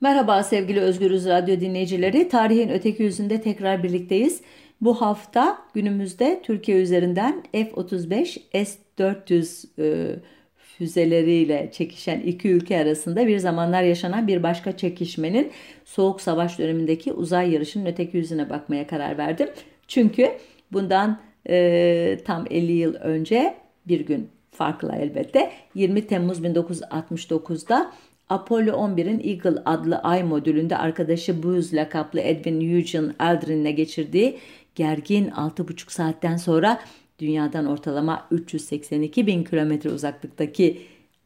Merhaba 0.00 0.42
sevgili 0.42 0.80
Özgürüz 0.80 1.26
Radyo 1.26 1.60
dinleyicileri. 1.60 2.28
Tarihin 2.28 2.68
öteki 2.68 3.02
yüzünde 3.02 3.40
tekrar 3.40 3.82
birlikteyiz. 3.82 4.40
Bu 4.80 5.00
hafta 5.00 5.58
günümüzde 5.74 6.42
Türkiye 6.42 6.82
üzerinden 6.82 7.42
F-35 7.52 8.64
S-400 8.64 9.66
e, 9.78 10.16
füzeleriyle 10.56 11.70
çekişen 11.72 12.20
iki 12.20 12.48
ülke 12.48 12.78
arasında 12.78 13.26
bir 13.26 13.38
zamanlar 13.38 13.82
yaşanan 13.82 14.28
bir 14.28 14.42
başka 14.42 14.76
çekişmenin 14.76 15.52
Soğuk 15.84 16.20
Savaş 16.20 16.58
dönemindeki 16.58 17.12
uzay 17.12 17.52
yarışının 17.52 17.86
öteki 17.86 18.16
yüzüne 18.16 18.50
bakmaya 18.50 18.86
karar 18.86 19.18
verdim. 19.18 19.48
Çünkü 19.88 20.30
bundan 20.72 21.20
e, 21.48 22.18
tam 22.24 22.44
50 22.50 22.72
yıl 22.72 22.94
önce 22.94 23.54
bir 23.88 24.00
gün 24.00 24.28
farklı 24.50 24.92
elbette 24.96 25.50
20 25.74 26.06
Temmuz 26.06 26.40
1969'da 26.40 27.92
Apollo 28.28 28.70
11'in 28.70 29.20
Eagle 29.30 29.62
adlı 29.64 29.98
ay 29.98 30.22
modülünde 30.22 30.76
arkadaşı 30.76 31.42
Buzz 31.42 31.74
lakaplı 31.74 32.20
Edwin 32.20 32.74
Eugene 32.74 33.12
Aldrin'le 33.18 33.76
geçirdiği 33.76 34.38
gergin 34.74 35.28
6,5 35.28 35.92
saatten 35.92 36.36
sonra 36.36 36.80
dünyadan 37.18 37.66
ortalama 37.66 38.28
382 38.30 39.26
bin 39.26 39.44
kilometre 39.44 39.90
uzaklıktaki 39.90 40.82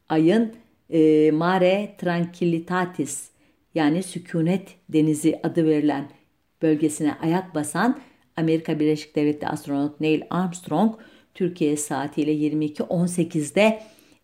ayın 0.09 0.53
e, 0.89 1.31
Mare 1.31 1.95
Tranquillitatis 1.97 3.29
yani 3.75 4.03
sükunet 4.03 4.75
denizi 4.89 5.39
adı 5.43 5.65
verilen 5.65 6.09
bölgesine 6.61 7.15
ayak 7.21 7.55
basan 7.55 7.99
Amerika 8.37 8.79
Birleşik 8.79 9.15
Devletleri 9.15 9.51
astronot 9.51 10.01
Neil 10.01 10.21
Armstrong 10.29 10.95
Türkiye 11.33 11.77
saatiyle 11.77 12.33
22.18'de 12.33 13.81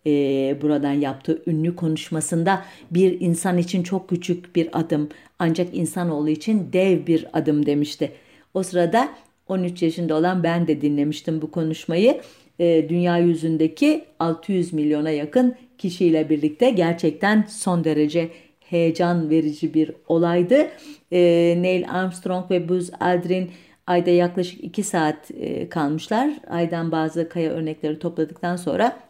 e, 0.08 0.62
buradan 0.62 0.94
yaptığı 0.94 1.42
ünlü 1.48 1.76
konuşmasında 1.76 2.66
bir 2.92 3.22
insan 3.22 3.58
için 3.58 3.84
çok 3.84 4.10
küçük 4.10 4.56
bir 4.56 4.80
adım 4.80 5.10
ancak 5.40 5.76
insanoğlu 5.76 6.30
için 6.30 6.70
dev 6.74 7.08
bir 7.08 7.28
adım 7.34 7.66
demişti. 7.66 8.12
O 8.54 8.64
sırada 8.64 9.10
13 9.48 9.84
yaşında 9.84 10.16
olan 10.16 10.44
ben 10.44 10.68
de 10.68 10.82
dinlemiştim 10.82 11.42
bu 11.42 11.52
konuşmayı. 11.52 12.22
E, 12.60 12.90
dünya 12.90 13.18
yüzündeki 13.18 14.06
600 14.20 14.74
milyona 14.74 15.10
yakın 15.10 15.56
kişiyle 15.78 16.30
birlikte 16.30 16.70
gerçekten 16.70 17.46
son 17.50 17.84
derece 17.84 18.30
heyecan 18.60 19.30
verici 19.30 19.74
bir 19.74 19.92
olaydı. 20.08 20.68
E, 21.12 21.20
Neil 21.62 21.90
Armstrong 21.92 22.52
ve 22.52 22.70
Buzz 22.70 22.92
Aldrin 23.00 23.52
ayda 23.88 24.10
yaklaşık 24.10 24.64
2 24.64 24.84
saat 24.84 25.32
e, 25.40 25.70
kalmışlar. 25.70 26.32
Aydan 26.50 26.92
bazı 26.92 27.30
kaya 27.30 27.52
örnekleri 27.52 28.00
topladıktan 28.00 28.56
sonra 28.56 29.07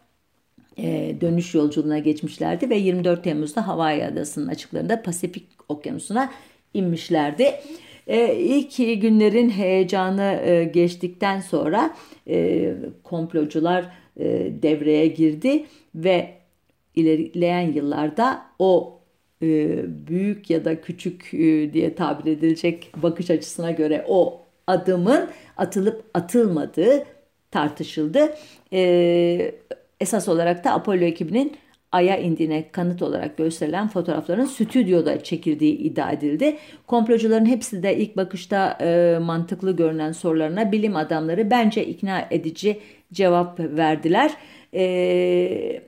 e, 0.78 1.16
dönüş 1.22 1.56
yolculuğuna 1.56 2.00
geçmişlerdi 2.00 2.70
ve 2.70 2.76
24 2.76 3.24
Temmuz'da 3.24 3.68
Hawaii 3.68 4.06
Adası'nın 4.06 4.48
açıklarında 4.48 5.02
Pasifik 5.02 5.48
Okyanusu'na 5.70 6.32
inmişlerdi. 6.74 7.54
E, 8.08 8.36
ilk 8.36 8.78
günlerin 9.02 9.50
heyecanı 9.50 10.42
e, 10.46 10.64
geçtikten 10.64 11.40
sonra 11.40 11.96
e, 12.28 12.74
komplocular 13.04 13.86
e, 14.18 14.52
devreye 14.62 15.08
girdi 15.08 15.66
ve 15.96 16.34
ilerleyen 16.96 17.74
yıllarda 17.74 18.42
o 18.60 19.00
e, 19.42 19.80
büyük 20.08 20.50
ya 20.50 20.66
da 20.66 20.82
küçük 20.82 21.34
e, 21.34 21.74
diye 21.74 21.96
tabir 21.96 22.32
edilecek 22.32 22.92
bakış 22.98 23.30
açısına 23.30 23.72
göre 23.72 24.06
o 24.08 24.42
adımın 24.68 25.30
atılıp 25.58 26.04
atılmadığı 26.14 27.06
tartışıldı. 27.52 28.36
E, 28.74 29.52
esas 30.00 30.28
olarak 30.28 30.64
da 30.64 30.74
Apollo 30.74 31.04
ekibinin 31.04 31.58
Ay'a 31.92 32.18
indiğine 32.18 32.72
kanıt 32.72 33.02
olarak 33.02 33.38
gösterilen 33.38 33.88
fotoğrafların 33.88 34.46
stüdyoda 34.46 35.24
çekildiği 35.24 35.78
iddia 35.78 36.12
edildi. 36.12 36.58
Komplocuların 36.88 37.46
hepsi 37.46 37.84
de 37.84 37.98
ilk 37.98 38.18
bakışta 38.18 38.78
e, 38.82 39.18
mantıklı 39.22 39.76
görünen 39.76 40.12
sorularına 40.12 40.72
bilim 40.72 40.96
adamları 40.96 41.52
bence 41.52 41.86
ikna 41.86 42.28
edici 42.32 42.80
cevap 43.14 43.60
verdiler. 43.60 44.32
E, 44.74 45.82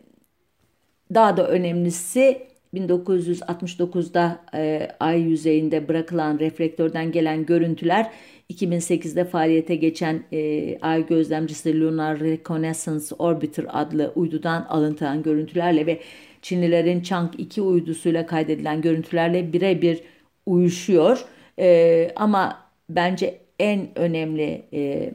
daha 1.14 1.38
da 1.38 1.48
önemlisi 1.48 2.42
1969'da 2.74 4.40
e, 4.54 4.88
ay 5.00 5.22
yüzeyinde 5.22 5.88
bırakılan 5.88 6.40
reflektörden 6.40 7.12
gelen 7.12 7.46
görüntüler 7.46 8.12
2008'de 8.50 9.26
faaliyete 9.26 9.76
geçen 9.76 10.24
e, 10.34 10.78
ay 10.82 11.08
gözlemcisi 11.08 11.80
Lunar 11.80 12.20
Reconnaissance 12.20 13.16
Orbiter 13.20 13.66
adlı 13.70 14.12
uydudan 14.16 14.66
alıntılan 14.70 15.24
görüntülerle 15.24 15.86
ve 15.86 16.02
Çinlilerin 16.42 17.02
Chang 17.02 17.32
2 17.38 17.62
uydusuyla 17.62 18.26
kaydedilen 18.26 18.82
görüntülerle 18.82 19.54
birebir 19.54 20.02
uyuşuyor. 20.46 21.26
E, 21.60 22.12
ama 22.16 22.70
bence 22.90 23.40
en 23.60 23.88
önemli 23.96 24.66
e, 24.74 25.14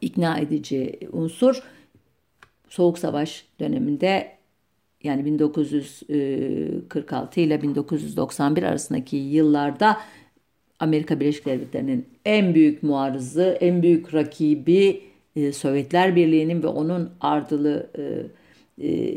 ikna 0.00 0.38
edici 0.38 0.98
unsur 1.12 1.62
Soğuk 2.68 2.98
Savaş 2.98 3.44
döneminde 3.60 4.36
yani 5.02 5.24
1946 5.24 7.40
ile 7.40 7.62
1991 7.62 8.62
arasındaki 8.62 9.16
yıllarda 9.16 9.96
Amerika 10.80 11.20
Birleşik 11.20 11.46
Devletleri'nin 11.46 12.06
en 12.24 12.54
büyük 12.54 12.82
muarızı, 12.82 13.58
en 13.60 13.82
büyük 13.82 14.14
rakibi 14.14 15.02
e, 15.36 15.52
Sovyetler 15.52 16.16
Birliği'nin 16.16 16.62
ve 16.62 16.66
onun 16.66 17.10
ardılı 17.20 17.90
e, 17.98 18.02
e, 18.88 19.16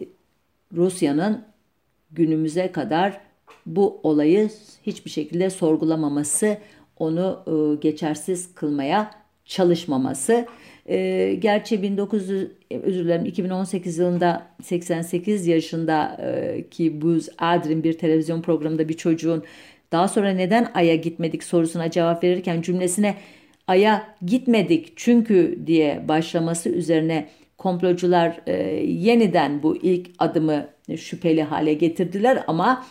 Rusya'nın 0.75 1.43
günümüze 2.11 2.71
kadar 2.71 3.21
bu 3.65 3.99
olayı 4.03 4.49
hiçbir 4.85 5.09
şekilde 5.09 5.49
sorgulamaması, 5.49 6.57
onu 6.97 7.43
e, 7.47 7.81
geçersiz 7.81 8.55
kılmaya 8.55 9.11
çalışmaması. 9.45 10.45
E, 10.85 11.33
gerçi 11.39 11.83
1900 11.83 12.47
özür 12.71 13.05
dilerim 13.05 13.25
2018 13.25 13.97
yılında 13.97 14.47
88 14.63 15.47
yaşındaki 15.47 16.85
e, 16.85 17.01
Buzz 17.01 17.29
Aldrin 17.37 17.83
bir 17.83 17.97
televizyon 17.97 18.41
programında 18.41 18.89
bir 18.89 18.93
çocuğun 18.93 19.43
daha 19.91 20.07
sonra 20.07 20.29
neden 20.29 20.71
Ay'a 20.73 20.95
gitmedik 20.95 21.43
sorusuna 21.43 21.91
cevap 21.91 22.23
verirken 22.23 22.61
cümlesine 22.61 23.15
Ay'a 23.67 24.15
gitmedik 24.25 24.93
çünkü 24.95 25.59
diye 25.67 26.07
başlaması 26.07 26.69
üzerine 26.69 27.29
komplocular 27.57 28.41
e, 28.47 28.53
yeniden 28.85 29.63
bu 29.63 29.77
ilk 29.77 30.09
adımı 30.19 30.67
şüpheli 30.97 31.43
hale 31.43 31.73
getirdiler. 31.73 32.43
Ama 32.47 32.85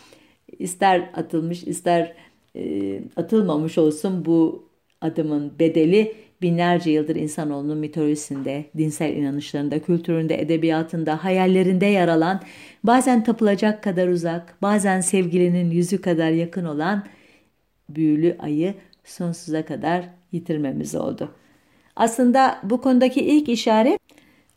ister 0.59 1.11
atılmış 1.15 1.65
ister 1.65 2.15
e, 2.57 3.01
atılmamış 3.17 3.79
olsun 3.79 4.25
bu 4.25 4.69
adımın 5.01 5.59
bedeli 5.59 6.15
binlerce 6.43 6.91
yıldır 6.91 7.17
insanoğlunun 7.17 7.79
mitolojisinde, 7.79 8.65
dinsel 8.77 9.17
inanışlarında, 9.17 9.79
kültüründe, 9.79 10.41
edebiyatında, 10.41 11.25
hayallerinde 11.25 11.87
yer 11.87 12.09
alan, 12.09 12.41
bazen 12.85 13.25
tapılacak 13.25 13.83
kadar 13.83 14.09
uzak, 14.09 14.63
bazen 14.63 15.01
sevgilinin 15.01 15.71
yüzü 15.71 16.01
kadar 16.01 16.31
yakın 16.31 16.65
olan 16.65 17.05
büyülü 17.89 18.37
ayı 18.39 18.75
sonsuza 19.05 19.65
kadar 19.65 20.05
yitirmemiz 20.33 20.95
oldu. 20.95 21.35
Aslında 21.97 22.59
bu 22.63 22.81
konudaki 22.81 23.21
ilk 23.21 23.49
işaret 23.49 23.99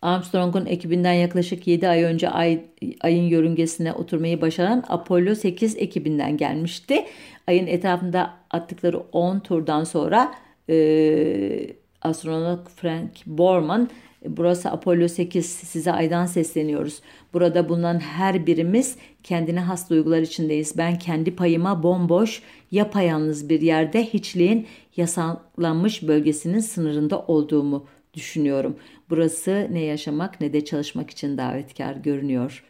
Armstrong'un 0.01 0.65
ekibinden 0.65 1.13
yaklaşık 1.13 1.67
7 1.67 1.87
ay 1.89 2.03
önce 2.03 2.29
ay, 2.29 2.61
ayın 3.01 3.23
yörüngesine 3.23 3.93
oturmayı 3.93 4.41
başaran 4.41 4.83
Apollo 4.87 5.35
8 5.35 5.77
ekibinden 5.77 6.37
gelmişti. 6.37 7.05
Ayın 7.47 7.67
etrafında 7.67 8.33
attıkları 8.51 8.99
10 8.99 9.39
turdan 9.39 9.83
sonra 9.83 10.31
e, 10.69 11.75
astronot 12.01 12.69
Frank 12.69 13.25
Borman 13.25 13.89
Burası 14.25 14.71
Apollo 14.71 15.07
8 15.07 15.45
size 15.45 15.91
aydan 15.91 16.25
sesleniyoruz. 16.25 17.01
Burada 17.33 17.69
bulunan 17.69 17.99
her 17.99 18.45
birimiz 18.47 18.95
kendine 19.23 19.59
has 19.59 19.89
duygular 19.89 20.21
içindeyiz. 20.21 20.77
Ben 20.77 20.99
kendi 20.99 21.35
payıma 21.35 21.83
bomboş, 21.83 22.43
yapayalnız 22.71 23.49
bir 23.49 23.61
yerde 23.61 24.05
hiçliğin 24.05 24.67
yasalanmış 24.97 26.07
bölgesinin 26.07 26.59
sınırında 26.59 27.19
olduğumu 27.19 27.87
düşünüyorum. 28.13 28.75
Burası 29.09 29.67
ne 29.71 29.79
yaşamak 29.79 30.41
ne 30.41 30.53
de 30.53 30.65
çalışmak 30.65 31.09
için 31.09 31.37
davetkar 31.37 31.95
görünüyor 31.95 32.63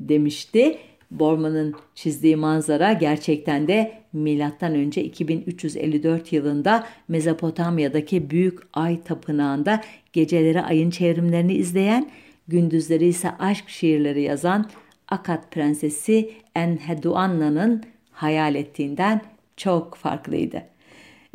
demişti 0.00 0.78
Borman'ın 1.10 1.74
çizdiği 1.94 2.36
manzara 2.36 2.92
gerçekten 2.92 3.68
de 3.68 3.92
milattan 4.12 4.74
önce 4.74 5.02
2354 5.04 6.32
yılında 6.32 6.86
Mezopotamya'daki 7.08 8.30
büyük 8.30 8.58
ay 8.72 9.02
tapınağında 9.02 9.80
geceleri 10.12 10.62
ayın 10.62 10.90
çevrimlerini 10.90 11.54
izleyen, 11.54 12.10
gündüzleri 12.48 13.06
ise 13.06 13.30
aşk 13.38 13.68
şiirleri 13.68 14.22
yazan 14.22 14.70
Akat 15.08 15.50
prensesi 15.52 16.30
Enheduanna'nın 16.54 17.82
hayal 18.12 18.54
ettiğinden 18.54 19.20
çok 19.56 19.94
farklıydı. 19.94 20.62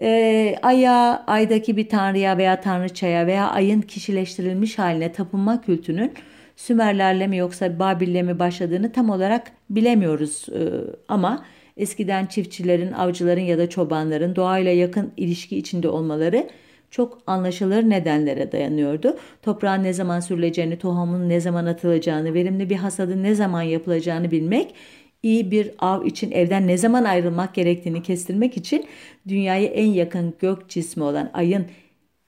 Ee, 0.01 0.55
aya, 0.61 1.23
aydaki 1.27 1.77
bir 1.77 1.89
tanrıya 1.89 2.37
veya 2.37 2.61
tanrıçaya 2.61 3.27
veya 3.27 3.49
ayın 3.51 3.81
kişileştirilmiş 3.81 4.79
haline 4.79 5.11
tapınma 5.11 5.61
kültünün 5.61 6.13
Sümerlerle 6.55 7.27
mi 7.27 7.37
yoksa 7.37 7.79
Babil'le 7.79 8.23
mi 8.23 8.39
başladığını 8.39 8.91
tam 8.91 9.09
olarak 9.09 9.51
bilemiyoruz 9.69 10.45
e, 10.49 10.61
ama 11.07 11.45
eskiden 11.77 12.25
çiftçilerin, 12.25 12.91
avcıların 12.91 13.41
ya 13.41 13.57
da 13.57 13.69
çobanların 13.69 14.35
doğayla 14.35 14.71
yakın 14.71 15.11
ilişki 15.17 15.57
içinde 15.57 15.89
olmaları 15.89 16.47
çok 16.91 17.21
anlaşılır 17.27 17.89
nedenlere 17.89 18.51
dayanıyordu. 18.51 19.17
Toprağın 19.41 19.83
ne 19.83 19.93
zaman 19.93 20.19
sürüleceğini, 20.19 20.77
tohumun 20.77 21.29
ne 21.29 21.39
zaman 21.39 21.65
atılacağını, 21.65 22.33
verimli 22.33 22.69
bir 22.69 22.75
hasadın 22.75 23.23
ne 23.23 23.35
zaman 23.35 23.61
yapılacağını 23.61 24.31
bilmek, 24.31 24.75
iyi 25.23 25.51
bir 25.51 25.71
av 25.79 26.05
için 26.05 26.31
evden 26.31 26.67
ne 26.67 26.77
zaman 26.77 27.03
ayrılmak 27.03 27.55
gerektiğini 27.55 28.03
kestirmek 28.03 28.57
için 28.57 28.85
dünyaya 29.27 29.67
en 29.67 29.85
yakın 29.85 30.33
gök 30.39 30.69
cismi 30.69 31.03
olan 31.03 31.29
ayın 31.33 31.65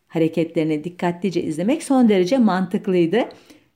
hareketlerini 0.08 0.84
dikkatlice 0.84 1.44
izlemek 1.44 1.84
son 1.84 2.10
derece 2.10 2.38
mantıklıydı. 2.38 3.20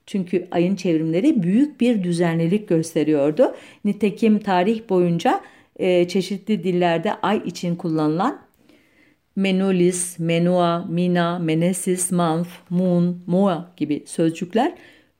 Çünkü 0.09 0.47
ayın 0.51 0.75
çevrimleri 0.75 1.43
büyük 1.43 1.81
bir 1.81 2.03
düzenlilik 2.03 2.69
gösteriyordu. 2.69 3.55
Nitekim 3.85 4.39
tarih 4.39 4.89
boyunca 4.89 5.41
e, 5.79 6.07
çeşitli 6.07 6.63
dillerde 6.63 7.13
ay 7.13 7.37
için 7.45 7.75
kullanılan 7.75 8.41
Menulis, 9.35 10.19
Menua, 10.19 10.85
Mina, 10.85 11.39
Menesis, 11.39 12.11
Manf, 12.11 12.47
Moon, 12.69 13.21
Moa 13.27 13.73
gibi 13.77 14.03
sözcükler 14.05 14.73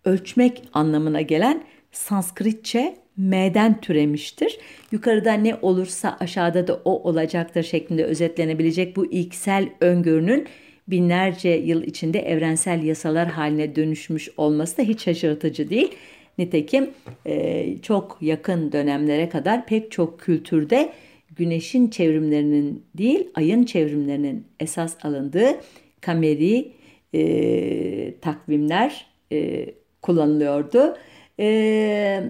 ölçmek 0.06 0.62
anlamına 0.74 1.22
gelen 1.22 1.64
Sanskritçe 1.92 2.96
M'den 3.18 3.82
türemiştir. 3.82 4.60
Yukarıda 4.92 5.34
ne 5.34 5.56
olursa 5.62 6.18
aşağıda 6.20 6.68
da 6.68 6.82
o 6.86 7.10
olacaktır 7.10 7.64
şeklinde 7.64 8.04
özetlenebilecek 8.04 8.96
bu 8.96 9.06
ilksel 9.12 9.70
öngörünün 9.82 10.48
binlerce 10.92 11.50
yıl 11.50 11.84
içinde 11.84 12.20
evrensel 12.20 12.84
yasalar 12.84 13.28
haline 13.28 13.76
dönüşmüş 13.76 14.30
olması 14.38 14.78
da 14.78 14.82
hiç 14.82 15.04
şaşırtıcı 15.04 15.70
değil. 15.70 15.92
Nitekim 16.38 16.90
e, 17.26 17.66
çok 17.82 18.18
yakın 18.22 18.72
dönemlere 18.72 19.30
kadar 19.30 19.66
pek 19.66 19.92
çok 19.92 20.20
kültürde 20.20 20.94
güneşin 21.36 21.88
çevrimlerinin 21.88 22.84
değil 22.98 23.28
ayın 23.36 23.64
çevrimlerinin 23.64 24.46
esas 24.60 25.06
alındığı 25.06 25.62
kameri 26.02 26.72
e, 27.14 28.14
takvimler 28.22 29.06
e, 29.32 29.66
kullanılıyordu. 30.02 30.98
E, 31.40 32.24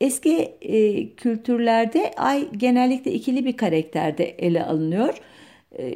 eski 0.00 0.36
e, 0.62 1.08
kültürlerde 1.14 2.10
ay 2.16 2.48
genellikle 2.52 3.12
ikili 3.12 3.44
bir 3.44 3.56
karakterde 3.56 4.24
ele 4.24 4.64
alınıyor. 4.64 5.14
E, 5.78 5.94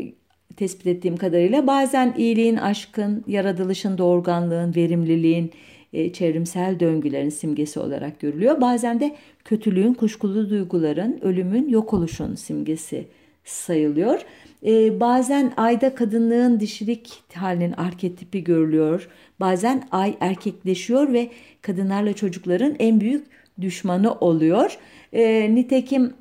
tespit 0.58 0.86
ettiğim 0.86 1.16
kadarıyla 1.16 1.66
bazen 1.66 2.14
iyiliğin, 2.18 2.56
aşkın, 2.56 3.24
yaratılışın, 3.26 3.98
doğurganlığın, 3.98 4.74
verimliliğin, 4.74 5.52
e, 5.92 6.12
çevrimsel 6.12 6.80
döngülerin 6.80 7.28
simgesi 7.28 7.80
olarak 7.80 8.20
görülüyor. 8.20 8.60
Bazen 8.60 9.00
de 9.00 9.16
kötülüğün, 9.44 9.94
kuşkulu 9.94 10.50
duyguların, 10.50 11.18
ölümün, 11.22 11.68
yok 11.68 11.94
oluşun 11.94 12.34
simgesi 12.34 13.06
sayılıyor. 13.44 14.20
E, 14.66 15.00
bazen 15.00 15.52
ayda 15.56 15.94
kadınlığın 15.94 16.60
dişilik 16.60 17.22
halinin 17.34 17.72
arketipi 17.72 18.44
görülüyor. 18.44 19.08
Bazen 19.40 19.88
ay 19.90 20.14
erkekleşiyor 20.20 21.12
ve 21.12 21.30
kadınlarla 21.62 22.12
çocukların 22.12 22.76
en 22.78 23.00
büyük 23.00 23.26
düşmanı 23.60 24.14
oluyor. 24.14 24.78
E, 25.12 25.54
nitekim 25.54 26.14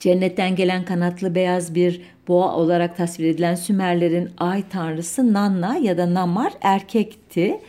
cennetten 0.00 0.56
gelen 0.56 0.84
kanatlı 0.84 1.34
beyaz 1.34 1.74
bir 1.74 2.00
boğa 2.28 2.56
olarak 2.56 2.96
tasvir 2.96 3.24
edilen 3.24 3.54
Sümerlerin 3.54 4.30
ay 4.38 4.68
tanrısı 4.68 5.32
Nanna 5.32 5.76
ya 5.76 5.98
da 5.98 6.14
Namar 6.14 6.52
erkekti. 6.60 7.60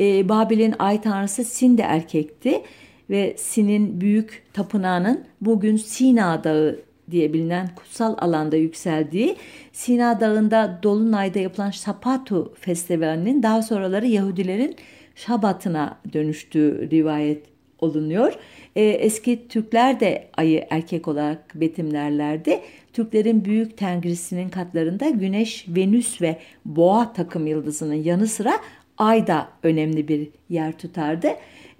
E, 0.00 0.28
Babil'in 0.28 0.74
ay 0.78 1.00
tanrısı 1.00 1.44
Sin 1.44 1.78
de 1.78 1.82
erkekti 1.82 2.62
ve 3.10 3.34
Sin'in 3.36 4.00
büyük 4.00 4.42
tapınağının 4.52 5.24
bugün 5.40 5.76
Sina 5.76 6.44
Dağı 6.44 6.80
diye 7.10 7.32
bilinen 7.32 7.68
kutsal 7.76 8.14
alanda 8.18 8.56
yükseldiği 8.56 9.36
Sina 9.72 10.20
Dağı'nda 10.20 10.78
Dolunay'da 10.82 11.38
yapılan 11.38 11.70
Sapatu 11.70 12.52
Festivali'nin 12.60 13.42
daha 13.42 13.62
sonraları 13.62 14.06
Yahudilerin 14.06 14.76
Şabat'ına 15.14 15.98
dönüştüğü 16.12 16.90
rivayet 16.90 17.42
olunuyor. 17.78 18.32
E, 18.76 18.82
eski 18.84 19.48
Türkler 19.48 20.00
de 20.00 20.28
ayı 20.36 20.66
erkek 20.70 21.08
olarak 21.08 21.54
betimlerlerdi. 21.54 22.60
Türklerin 22.94 23.44
büyük 23.44 23.76
tengrisinin 23.76 24.48
katlarında 24.48 25.10
Güneş, 25.10 25.66
Venüs 25.68 26.22
ve 26.22 26.36
Boğa 26.64 27.12
takım 27.12 27.46
yıldızının 27.46 27.94
yanı 27.94 28.26
sıra 28.26 28.52
ay 28.98 29.26
da 29.26 29.48
önemli 29.62 30.08
bir 30.08 30.28
yer 30.48 30.78
tutardı. 30.78 31.28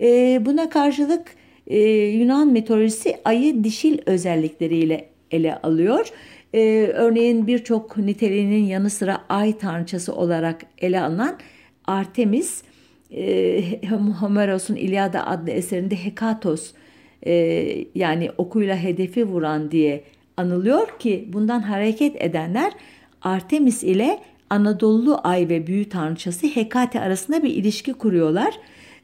E, 0.00 0.38
buna 0.46 0.68
karşılık 0.68 1.34
e, 1.66 1.78
Yunan 1.90 2.48
mitolojisi 2.48 3.16
ayı 3.24 3.64
dişil 3.64 3.98
özellikleriyle 4.06 5.08
ele 5.30 5.54
alıyor. 5.56 6.08
E, 6.54 6.90
örneğin 6.94 7.46
birçok 7.46 7.98
niteliğinin 7.98 8.64
yanı 8.64 8.90
sıra 8.90 9.18
ay 9.28 9.58
tanrıçası 9.58 10.14
olarak 10.14 10.66
ele 10.78 11.00
alınan 11.00 11.38
Artemis, 11.84 12.62
e, 13.10 13.62
Homeros'un 14.20 14.76
İlyada 14.76 15.26
adlı 15.26 15.50
eserinde 15.50 16.04
Hekatos 16.04 16.72
e, 17.26 17.32
yani 17.94 18.30
okuyla 18.38 18.76
hedefi 18.76 19.24
vuran 19.24 19.70
diye 19.70 20.04
anılıyor 20.36 20.98
ki 20.98 21.28
bundan 21.32 21.60
hareket 21.60 22.22
edenler 22.22 22.72
Artemis 23.22 23.82
ile 23.82 24.18
Anadolu 24.50 25.20
ay 25.24 25.48
ve 25.48 25.66
büyü 25.66 25.88
tanrıçası 25.88 26.46
Hekate 26.46 27.00
arasında 27.00 27.42
bir 27.42 27.50
ilişki 27.50 27.92
kuruyorlar. 27.92 28.54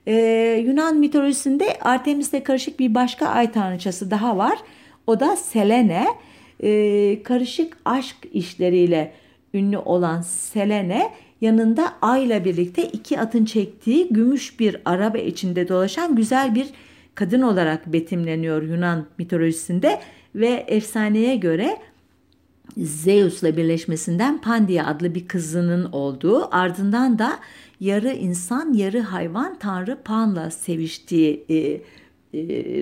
Ee, 0.06 0.62
Yunan 0.66 0.96
mitolojisinde 0.96 1.78
Artemis'le 1.80 2.44
karışık 2.44 2.80
bir 2.80 2.94
başka 2.94 3.26
ay 3.26 3.52
tanrıçası 3.52 4.10
daha 4.10 4.36
var. 4.36 4.58
O 5.06 5.20
da 5.20 5.36
Selene. 5.36 6.06
Ee, 6.62 7.22
karışık 7.22 7.76
aşk 7.84 8.16
işleriyle 8.32 9.12
ünlü 9.54 9.78
olan 9.78 10.20
Selene 10.20 11.12
yanında 11.40 11.92
ayla 12.02 12.44
birlikte 12.44 12.84
iki 12.84 13.20
atın 13.20 13.44
çektiği 13.44 14.08
gümüş 14.10 14.60
bir 14.60 14.76
araba 14.84 15.18
içinde 15.18 15.68
dolaşan 15.68 16.16
güzel 16.16 16.54
bir 16.54 16.66
kadın 17.14 17.42
olarak 17.42 17.86
betimleniyor 17.86 18.62
Yunan 18.62 19.06
mitolojisinde 19.18 20.00
ve 20.34 20.64
efsaneye 20.68 21.36
göre 21.36 21.76
Zeus'la 22.76 23.56
birleşmesinden 23.56 24.40
Pandya 24.40 24.86
adlı 24.86 25.14
bir 25.14 25.28
kızının 25.28 25.92
olduğu 25.92 26.54
ardından 26.54 27.18
da 27.18 27.38
yarı 27.80 28.12
insan 28.12 28.72
yarı 28.72 29.00
hayvan 29.00 29.58
tanrı 29.58 29.98
Pan'la 30.04 30.50
seviştiği 30.50 31.44
e, 31.48 31.56
e, 31.56 31.80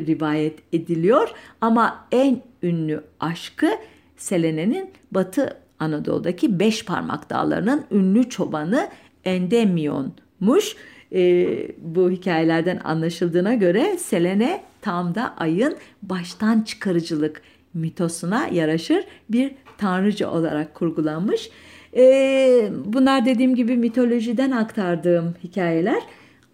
rivayet 0.07 0.59
ediliyor. 0.73 1.29
Ama 1.61 2.07
en 2.13 2.43
ünlü 2.63 3.05
aşkı 3.21 3.71
Selene'nin 4.17 4.91
Batı 5.11 5.57
Anadolu'daki 5.79 6.61
beş 6.61 6.85
parmak 6.85 7.31
dağlarının 7.31 7.85
ünlü 7.91 8.29
çobanı 8.29 8.89
Endemion'muş. 9.25 10.77
E, 11.13 11.47
bu 11.79 12.11
hikayelerden 12.11 12.81
anlaşıldığına 12.85 13.55
göre 13.55 13.99
Selene 13.99 14.63
tam 14.81 15.15
da 15.15 15.35
ayın 15.37 15.77
baştan 16.03 16.61
çıkarıcılık 16.61 17.43
mitosuna 17.75 18.47
yaraşır 18.47 19.05
bir 19.31 19.55
tanrıcı 19.79 20.31
olarak 20.31 20.75
kurgulanmış. 20.75 21.51
E, 21.97 22.69
bunlar 22.85 23.27
dediğim 23.27 23.55
gibi 23.55 23.77
mitolojiden 23.77 24.51
aktardığım 24.51 25.35
hikayeler. 25.45 26.03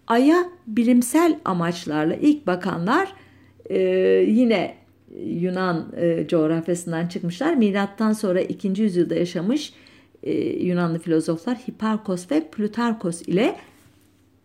Ay'a 0.07 0.45
bilimsel 0.67 1.39
amaçlarla 1.45 2.15
ilk 2.15 2.47
bakanlar 2.47 3.13
e, 3.69 3.79
yine 4.27 4.75
Yunan 5.25 5.93
e, 5.97 6.27
coğrafyasından 6.27 7.07
çıkmışlar. 7.07 7.55
Milattan 7.55 8.13
sonra 8.13 8.41
2. 8.41 8.81
yüzyılda 8.81 9.15
yaşamış 9.15 9.73
e, 10.23 10.33
Yunanlı 10.65 10.99
filozoflar 10.99 11.57
Hiparkos 11.57 12.31
ve 12.31 12.43
Plutarkos 12.51 13.21
ile 13.21 13.55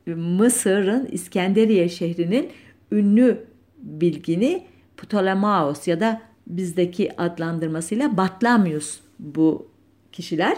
Mısır'ın 0.06 1.08
İskenderiye 1.12 1.88
şehrinin 1.88 2.48
ünlü 2.92 3.44
bilgini 3.82 4.64
Ptolemaos 4.96 5.88
ya 5.88 6.00
da 6.00 6.22
bizdeki 6.46 7.20
adlandırmasıyla 7.20 8.16
Batlamyus 8.16 9.00
bu 9.18 9.68
kişiler. 10.12 10.56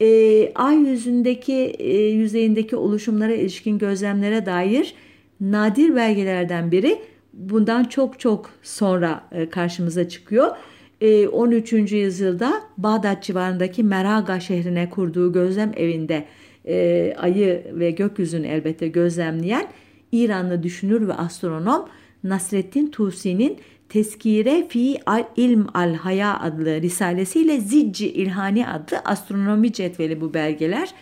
E, 0.00 0.52
ay 0.54 0.76
yüzündeki 0.76 1.54
e, 1.78 1.96
yüzeyindeki 1.96 2.76
oluşumlara 2.76 3.34
ilişkin 3.34 3.78
gözlemlere 3.78 4.46
dair 4.46 4.94
nadir 5.40 5.96
belgelerden 5.96 6.72
biri 6.72 6.98
bundan 7.32 7.84
çok 7.84 8.20
çok 8.20 8.50
sonra 8.62 9.24
e, 9.32 9.48
karşımıza 9.48 10.08
çıkıyor. 10.08 10.56
E, 11.00 11.28
13. 11.28 11.72
yüzyılda 11.72 12.62
Bağdat 12.78 13.22
civarındaki 13.22 13.82
Meraga 13.82 14.40
şehrine 14.40 14.90
kurduğu 14.90 15.32
gözlem 15.32 15.72
evinde 15.76 16.24
e, 16.66 17.14
ayı 17.18 17.64
ve 17.72 17.90
gökyüzünü 17.90 18.46
elbette 18.46 18.88
gözlemleyen 18.88 19.66
İranlı 20.12 20.62
düşünür 20.62 21.08
ve 21.08 21.14
astronom 21.14 21.88
Nasreddin 22.24 22.86
Tusi'nin 22.90 23.58
Teskire 23.88 24.68
fi 24.68 24.98
al 25.06 25.24
ilm 25.36 25.66
al 25.74 25.94
haya 25.94 26.40
adlı 26.40 26.80
risalesiyle 26.82 27.60
Zicci 27.60 28.12
İlhani 28.12 28.68
adlı 28.68 28.98
astronomi 29.04 29.72
cetveli 29.72 30.20
bu 30.20 30.34
belgeler. 30.34 30.94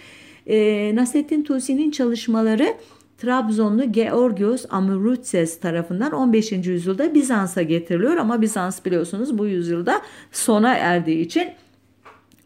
E, 0.47 0.97
Nasreddin 0.97 1.43
Tusi'nin 1.43 1.91
çalışmaları 1.91 2.75
Trabzonlu 3.19 3.93
Georgios 3.93 4.65
Amurutses 4.71 5.61
tarafından 5.61 6.13
15. 6.13 6.53
yüzyılda 6.53 7.15
Bizans'a 7.15 7.63
getiriliyor 7.63 8.17
ama 8.17 8.43
Bizans 8.43 8.85
biliyorsunuz 8.85 9.39
bu 9.39 9.47
yüzyılda 9.47 10.03
sona 10.33 10.75
erdiği 10.75 11.19
için 11.21 11.49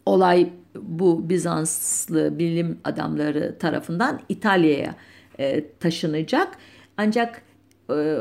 olay 0.07 0.49
bu 0.83 1.29
Bizanslı 1.29 2.39
bilim 2.39 2.79
adamları 2.85 3.57
tarafından 3.59 4.21
İtalya'ya 4.29 4.95
e, 5.39 5.65
taşınacak. 5.81 6.49
Ancak 6.97 7.43
e, 7.91 8.17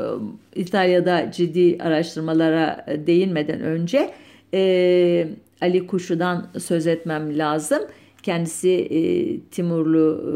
İtalya'da 0.54 1.32
ciddi 1.32 1.78
araştırmalara 1.82 2.86
değinmeden 3.06 3.60
önce 3.60 4.10
e, 4.54 5.28
Ali 5.60 5.86
Kuşu'dan 5.86 6.48
söz 6.58 6.86
etmem 6.86 7.38
lazım. 7.38 7.82
Kendisi 8.22 8.70
e, 8.70 9.00
Timurlu 9.40 10.22
e, 10.32 10.34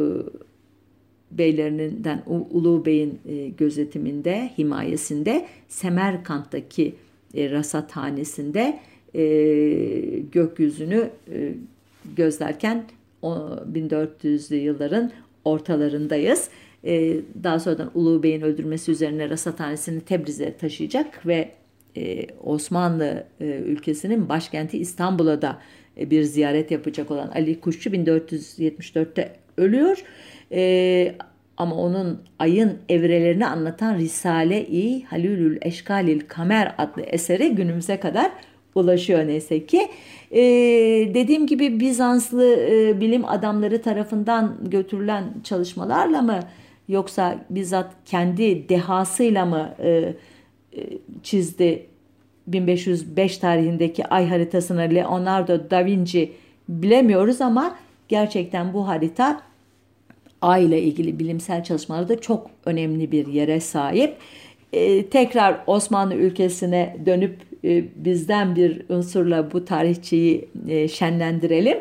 beylerinden 1.39 2.23
Ulu 2.27 2.87
Bey'in 2.87 3.19
e, 3.29 3.49
gözetiminde, 3.49 4.51
himayesinde 4.59 5.47
Semerkant'taki 5.69 6.95
e, 7.35 7.51
rasathanesinde 7.51 8.79
e, 9.15 9.23
gökyüzünü 10.33 11.11
e, 11.33 11.55
gözlerken 12.17 12.85
o, 13.23 13.29
1400'lü 13.75 14.55
yılların 14.55 15.11
ortalarındayız. 15.45 16.49
E, 16.85 17.17
daha 17.43 17.61
sonradan 17.61 17.91
Ulu 17.95 18.23
Bey'in 18.23 18.41
öldürmesi 18.41 18.91
üzerine 18.91 19.31
rasathanesini 19.31 20.01
Tebriz'e 20.01 20.57
taşıyacak 20.57 21.27
ve 21.27 21.51
e, 21.97 22.27
Osmanlı 22.45 23.25
e, 23.41 23.45
ülkesinin 23.45 24.29
başkenti 24.29 24.79
İstanbul'a 24.79 25.43
da 25.43 25.59
e, 25.99 26.11
bir 26.11 26.23
ziyaret 26.23 26.71
yapacak 26.71 27.11
olan 27.11 27.29
Ali 27.29 27.61
Kuşçu 27.61 27.91
1474'te 27.91 29.37
ölüyor. 29.57 30.05
E, 30.53 31.15
ama 31.57 31.77
onun 31.77 32.23
ayın 32.39 32.79
evrelerini 32.89 33.47
anlatan 33.47 33.99
Risale-i 33.99 35.05
Halülül 35.05 35.59
Eşkalil 35.63 36.21
Kamer 36.29 36.75
adlı 36.79 37.03
eseri 37.03 37.55
günümüze 37.55 38.01
kadar 38.01 38.31
ulaşıyor 38.75 39.27
neyse 39.27 39.67
ki. 39.67 39.89
Ee, 40.31 40.41
dediğim 41.15 41.47
gibi 41.47 41.81
Bizanslı 41.81 42.57
e, 42.57 43.01
bilim 43.01 43.25
adamları 43.25 43.83
tarafından 43.83 44.57
götürülen 44.63 45.25
çalışmalarla 45.45 46.23
mı 46.23 46.41
yoksa 46.91 47.39
bizzat 47.51 47.93
kendi 48.05 48.69
dehasıyla 48.69 49.47
mı 49.47 49.75
e, 49.83 49.89
e, 49.89 50.15
çizdi 51.23 51.87
1505 52.47 53.39
tarihindeki 53.39 54.07
ay 54.07 54.29
haritasını 54.29 54.95
Leonardo 54.95 55.71
da 55.71 55.85
Vinci 55.85 56.33
bilemiyoruz 56.69 57.41
ama 57.41 57.77
gerçekten 58.09 58.73
bu 58.73 58.89
harita 58.89 59.43
ay 60.43 60.67
ile 60.67 60.83
ilgili 60.83 61.19
bilimsel 61.19 61.65
çalışmalarda 61.65 62.21
çok 62.21 62.51
önemli 62.65 63.13
bir 63.13 63.27
yere 63.27 63.61
sahip. 63.61 64.17
Ee, 64.73 65.07
tekrar 65.07 65.61
Osmanlı 65.67 66.15
ülkesine 66.15 66.97
dönüp 67.07 67.37
e, 67.65 67.85
bizden 68.05 68.57
bir 68.57 68.83
unsurla 68.89 69.53
bu 69.53 69.65
tarihçiyi 69.65 70.49
e, 70.69 70.89
şenlendirelim. 70.89 71.79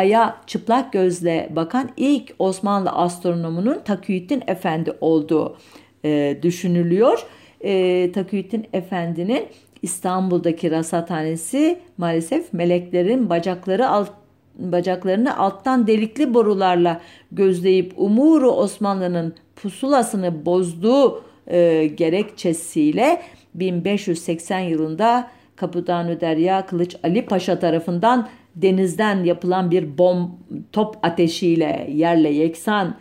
Ay'a 0.00 0.36
çıplak 0.46 0.92
gözle 0.92 1.48
bakan 1.56 1.90
ilk 1.96 2.34
Osmanlı 2.38 2.90
astronomunun 2.90 3.80
Takiyüddin 3.84 4.42
Efendi 4.46 4.92
olduğu 5.00 5.56
e, 6.04 6.38
düşünülüyor. 6.42 7.26
E, 7.60 8.12
Takiyüddin 8.12 8.66
Efendi'nin 8.72 9.46
İstanbul'daki 9.82 10.70
rasathanesi 10.70 11.78
maalesef 11.98 12.52
meleklerin 12.52 13.30
bacakları 13.30 13.88
alt, 13.88 14.10
bacaklarını 14.54 15.38
alttan 15.38 15.86
delikli 15.86 16.34
borularla 16.34 17.00
gözleyip 17.32 17.92
Umuru 17.96 18.50
Osmanlı'nın 18.50 19.34
pusulasını 19.56 20.46
bozduğu 20.46 21.22
e, 21.46 21.86
gerekçesiyle 21.86 23.22
1580 23.54 24.58
yılında 24.58 25.30
Kapıdan 25.56 26.20
Derya 26.20 26.66
Kılıç 26.66 26.96
Ali 27.04 27.26
Paşa 27.26 27.58
tarafından 27.58 28.28
denizden 28.56 29.24
yapılan 29.24 29.70
bir 29.70 29.98
bom 29.98 30.38
top 30.72 30.96
ateşiyle 31.02 31.88
yerle 31.92 32.28
yeksan 32.28 32.96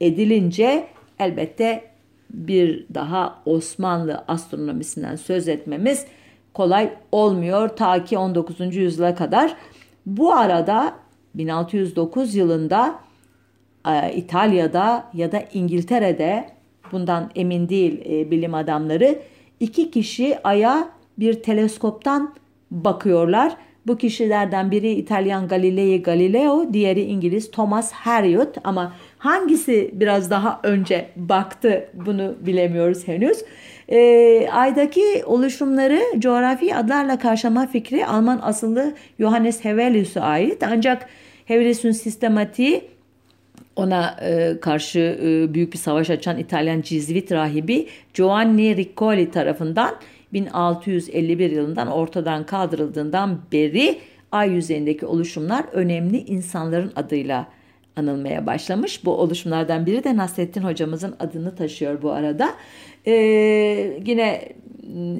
edilince 0.00 0.86
elbette 1.18 1.84
bir 2.30 2.86
daha 2.94 3.42
Osmanlı 3.46 4.24
astronomisinden 4.28 5.16
söz 5.16 5.48
etmemiz 5.48 6.06
kolay 6.54 6.90
olmuyor 7.12 7.68
ta 7.68 8.04
ki 8.04 8.18
19. 8.18 8.76
yüzyıla 8.76 9.14
kadar. 9.14 9.56
Bu 10.06 10.32
arada 10.32 10.94
1609 11.34 12.34
yılında 12.34 12.98
e, 13.88 14.12
İtalya'da 14.14 15.10
ya 15.14 15.32
da 15.32 15.44
İngiltere'de 15.52 16.48
bundan 16.92 17.30
emin 17.34 17.68
değil 17.68 18.00
e, 18.10 18.30
bilim 18.30 18.54
adamları 18.54 19.18
iki 19.60 19.90
kişi 19.90 20.38
aya 20.44 20.88
bir 21.18 21.42
teleskoptan 21.42 22.34
bakıyorlar. 22.70 23.56
Bu 23.86 23.98
kişilerden 23.98 24.70
biri 24.70 24.90
İtalyan 24.90 25.48
Galilei 25.48 26.02
Galileo, 26.02 26.72
diğeri 26.72 27.02
İngiliz 27.02 27.50
Thomas 27.50 27.92
Harriot 27.92 28.56
ama 28.64 28.92
hangisi 29.18 29.90
biraz 29.92 30.30
daha 30.30 30.60
önce 30.62 31.08
baktı 31.16 31.88
bunu 31.94 32.34
bilemiyoruz 32.40 33.08
henüz. 33.08 33.44
E, 33.88 34.48
aydaki 34.52 35.24
oluşumları 35.26 36.00
coğrafi 36.18 36.74
adlarla 36.74 37.18
karşılama 37.18 37.66
fikri 37.66 38.06
Alman 38.06 38.40
asıllı 38.42 38.94
Johannes 39.20 39.64
Hevelius'a 39.64 40.20
ait 40.20 40.62
ancak 40.62 41.08
Hevelius'un 41.44 41.90
sistematiği 41.90 42.82
ona 43.76 44.16
e, 44.22 44.60
karşı 44.60 45.18
e, 45.22 45.54
büyük 45.54 45.72
bir 45.72 45.78
savaş 45.78 46.10
açan 46.10 46.38
İtalyan 46.38 46.80
Cizvit 46.82 47.32
rahibi 47.32 47.86
Giovanni 48.14 48.76
Riccoli 48.76 49.30
tarafından 49.30 49.94
1651 50.34 51.50
yılından 51.50 51.88
ortadan 51.88 52.46
kaldırıldığından 52.46 53.40
beri 53.52 53.98
ay 54.32 54.50
yüzeyindeki 54.50 55.06
oluşumlar 55.06 55.64
önemli 55.72 56.18
insanların 56.18 56.92
adıyla 56.96 57.48
anılmaya 57.96 58.46
başlamış. 58.46 59.04
Bu 59.04 59.10
oluşumlardan 59.10 59.86
biri 59.86 60.04
de 60.04 60.16
Nasrettin 60.16 60.62
hocamızın 60.62 61.14
adını 61.20 61.56
taşıyor 61.56 62.02
bu 62.02 62.12
arada. 62.12 62.54
Ee, 63.06 63.12
yine 64.06 64.48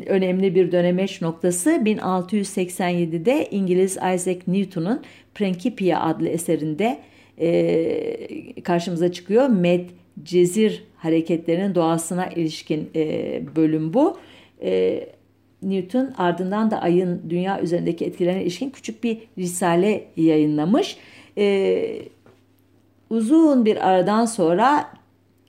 önemli 0.06 0.54
bir 0.54 0.72
dönemeç 0.72 1.22
noktası 1.22 1.70
1687'de 1.70 3.48
İngiliz 3.50 3.92
Isaac 3.92 4.38
Newton'un 4.46 5.02
Principia 5.34 6.00
adlı 6.00 6.28
eserinde 6.28 6.98
e, 7.38 8.62
karşımıza 8.62 9.12
çıkıyor. 9.12 9.48
Med 9.48 9.88
Cezir 10.22 10.84
hareketlerinin 10.96 11.74
doğasına 11.74 12.26
ilişkin 12.26 12.90
e, 12.96 13.42
bölüm 13.56 13.94
bu. 13.94 14.18
E, 14.64 15.00
Newton 15.62 16.14
ardından 16.18 16.70
da 16.70 16.82
ayın 16.82 17.22
dünya 17.30 17.60
üzerindeki 17.60 18.04
etkilerine 18.04 18.42
ilişkin 18.42 18.70
küçük 18.70 19.04
bir 19.04 19.18
risale 19.38 20.04
yayınlamış. 20.16 20.96
E, 21.38 22.02
uzun 23.10 23.64
bir 23.64 23.88
aradan 23.88 24.24
sonra 24.24 24.90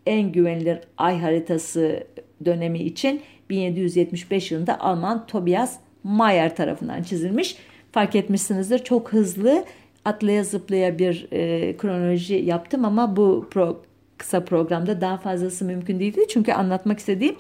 en 0.06 0.32
güvenilir 0.32 0.80
ay 0.98 1.20
haritası 1.20 2.04
dönemi 2.46 2.80
için 2.80 3.22
1775 3.50 4.52
yılında 4.52 4.80
Alman 4.80 5.28
Tobias 5.28 5.80
Mayer 6.04 6.56
tarafından 6.56 7.04
çizilmiş. 7.04 7.58
Fark 7.92 8.16
etmişsinizdir 8.16 8.80
çok 8.80 9.14
hızlı 9.14 9.66
atlaya 10.06 10.44
zıplaya 10.44 11.00
bir 11.00 11.28
e, 11.32 11.78
kronoloji 11.78 12.36
yaptım 12.36 12.86
ama 12.86 13.16
bu 13.16 13.48
pro, 13.52 13.82
kısa 14.18 14.46
programda 14.46 15.02
daha 15.02 15.18
fazlası 15.18 15.66
mümkün 15.66 16.00
değildi. 16.00 16.22
Çünkü 16.30 16.52
anlatmak 16.52 17.00
istediğim 17.00 17.36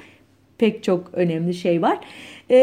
pek 0.58 0.84
çok 0.84 1.10
önemli 1.14 1.54
şey 1.54 1.82
var. 1.82 2.00
E, 2.52 2.58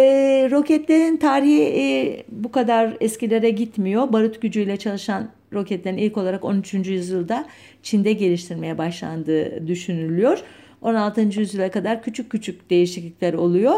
roketlerin 0.50 1.16
tarihi 1.16 1.62
e, 1.62 2.16
bu 2.28 2.52
kadar 2.52 2.96
eskilere 3.00 3.50
gitmiyor. 3.50 4.12
Barut 4.12 4.42
gücüyle 4.42 4.76
çalışan 4.76 5.28
roketlerin 5.52 5.96
ilk 5.96 6.16
olarak 6.16 6.44
13. 6.44 6.74
yüzyılda 6.74 7.46
Çin'de 7.82 8.12
geliştirmeye 8.12 8.78
başlandığı 8.78 9.66
düşünülüyor. 9.66 10.42
16. 10.82 11.20
yüzyıla 11.20 11.70
kadar 11.70 12.02
küçük 12.02 12.30
küçük 12.30 12.70
değişiklikler 12.70 13.34
oluyor. 13.34 13.74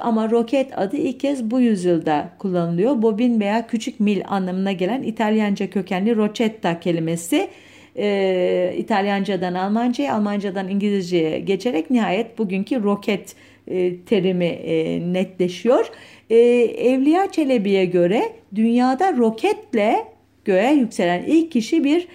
Ama 0.00 0.30
roket 0.30 0.78
adı 0.78 0.96
ilk 0.96 1.20
kez 1.20 1.50
bu 1.50 1.60
yüzyılda 1.60 2.32
kullanılıyor. 2.38 3.02
Bobin 3.02 3.40
veya 3.40 3.66
küçük 3.66 4.00
mil 4.00 4.22
anlamına 4.28 4.72
gelen 4.72 5.02
İtalyanca 5.02 5.70
kökenli 5.70 6.16
rocetta 6.16 6.80
kelimesi 6.80 7.50
e, 7.96 8.74
İtalyancadan 8.76 9.54
Almanca'ya, 9.54 10.14
Almancadan 10.14 10.68
İngilizce'ye 10.68 11.38
geçerek 11.38 11.90
nihayet 11.90 12.38
bugünkü 12.38 12.82
roket 12.82 13.34
e, 13.70 14.00
terimi 14.04 14.44
e, 14.44 15.00
netleşiyor. 15.12 15.90
E, 16.30 16.36
Evliya 16.36 17.32
Çelebi'ye 17.32 17.84
göre 17.84 18.22
dünyada 18.54 19.16
roketle 19.16 20.04
göğe 20.44 20.72
yükselen 20.72 21.22
ilk 21.26 21.52
kişi 21.52 21.84
bir 21.84 22.08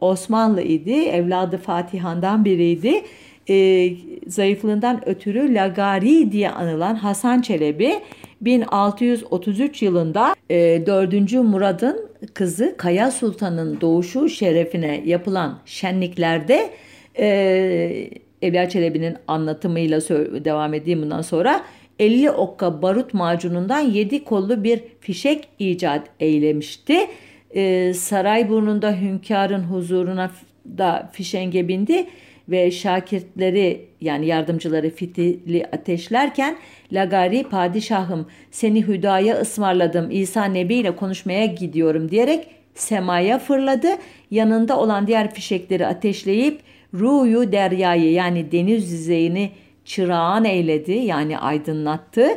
Osmanlı 0.00 0.62
idi. 0.62 0.92
Evladı 0.92 1.58
Fatihan'dan 1.58 2.44
biriydi 2.44 3.02
zayıflığından 4.26 5.08
ötürü 5.08 5.54
Lagari 5.54 6.32
diye 6.32 6.50
anılan 6.50 6.94
Hasan 6.94 7.40
Çelebi 7.40 7.94
1633 8.40 9.82
yılında 9.82 10.34
e, 10.50 10.86
4. 10.86 11.32
Murad'ın 11.32 12.10
kızı 12.34 12.74
Kaya 12.78 13.10
Sultan'ın 13.10 13.80
doğuşu 13.80 14.28
şerefine 14.28 15.02
yapılan 15.06 15.58
şenliklerde 15.64 16.70
Evliya 18.42 18.68
Çelebi'nin 18.68 19.16
anlatımıyla 19.26 20.00
devam 20.44 20.74
edeyim 20.74 21.02
bundan 21.02 21.22
sonra. 21.22 21.64
50 21.98 22.30
okka 22.30 22.82
barut 22.82 23.14
macunundan 23.14 23.80
7 23.80 24.24
kollu 24.24 24.64
bir 24.64 24.80
fişek 25.00 25.48
icat 25.58 26.08
eylemişti. 26.20 26.98
Ee, 27.54 27.92
Sarayburnu'nda 27.94 28.92
hünkârın 28.92 29.62
huzuruna 29.62 30.30
da 30.78 31.10
fişenge 31.12 31.68
bindi 31.68 32.06
ve 32.48 32.70
şakirtleri 32.70 33.86
yani 34.00 34.26
yardımcıları 34.26 34.90
fitili 34.90 35.66
ateşlerken 35.72 36.56
Lagari 36.92 37.42
padişahım 37.42 38.26
seni 38.50 38.86
hüdaya 38.86 39.40
ısmarladım 39.40 40.10
İsa 40.10 40.44
Nebi 40.44 40.74
ile 40.74 40.96
konuşmaya 40.96 41.46
gidiyorum 41.46 42.10
diyerek 42.10 42.46
semaya 42.74 43.38
fırladı. 43.38 43.88
Yanında 44.30 44.78
olan 44.78 45.06
diğer 45.06 45.34
fişekleri 45.34 45.86
ateşleyip 45.86 46.60
Ruyu 46.94 47.52
deryayı 47.52 48.12
yani 48.12 48.52
deniz 48.52 48.92
yüzeyini 48.92 49.52
çırağan 49.84 50.44
eyledi 50.44 50.92
yani 50.92 51.38
aydınlattı. 51.38 52.28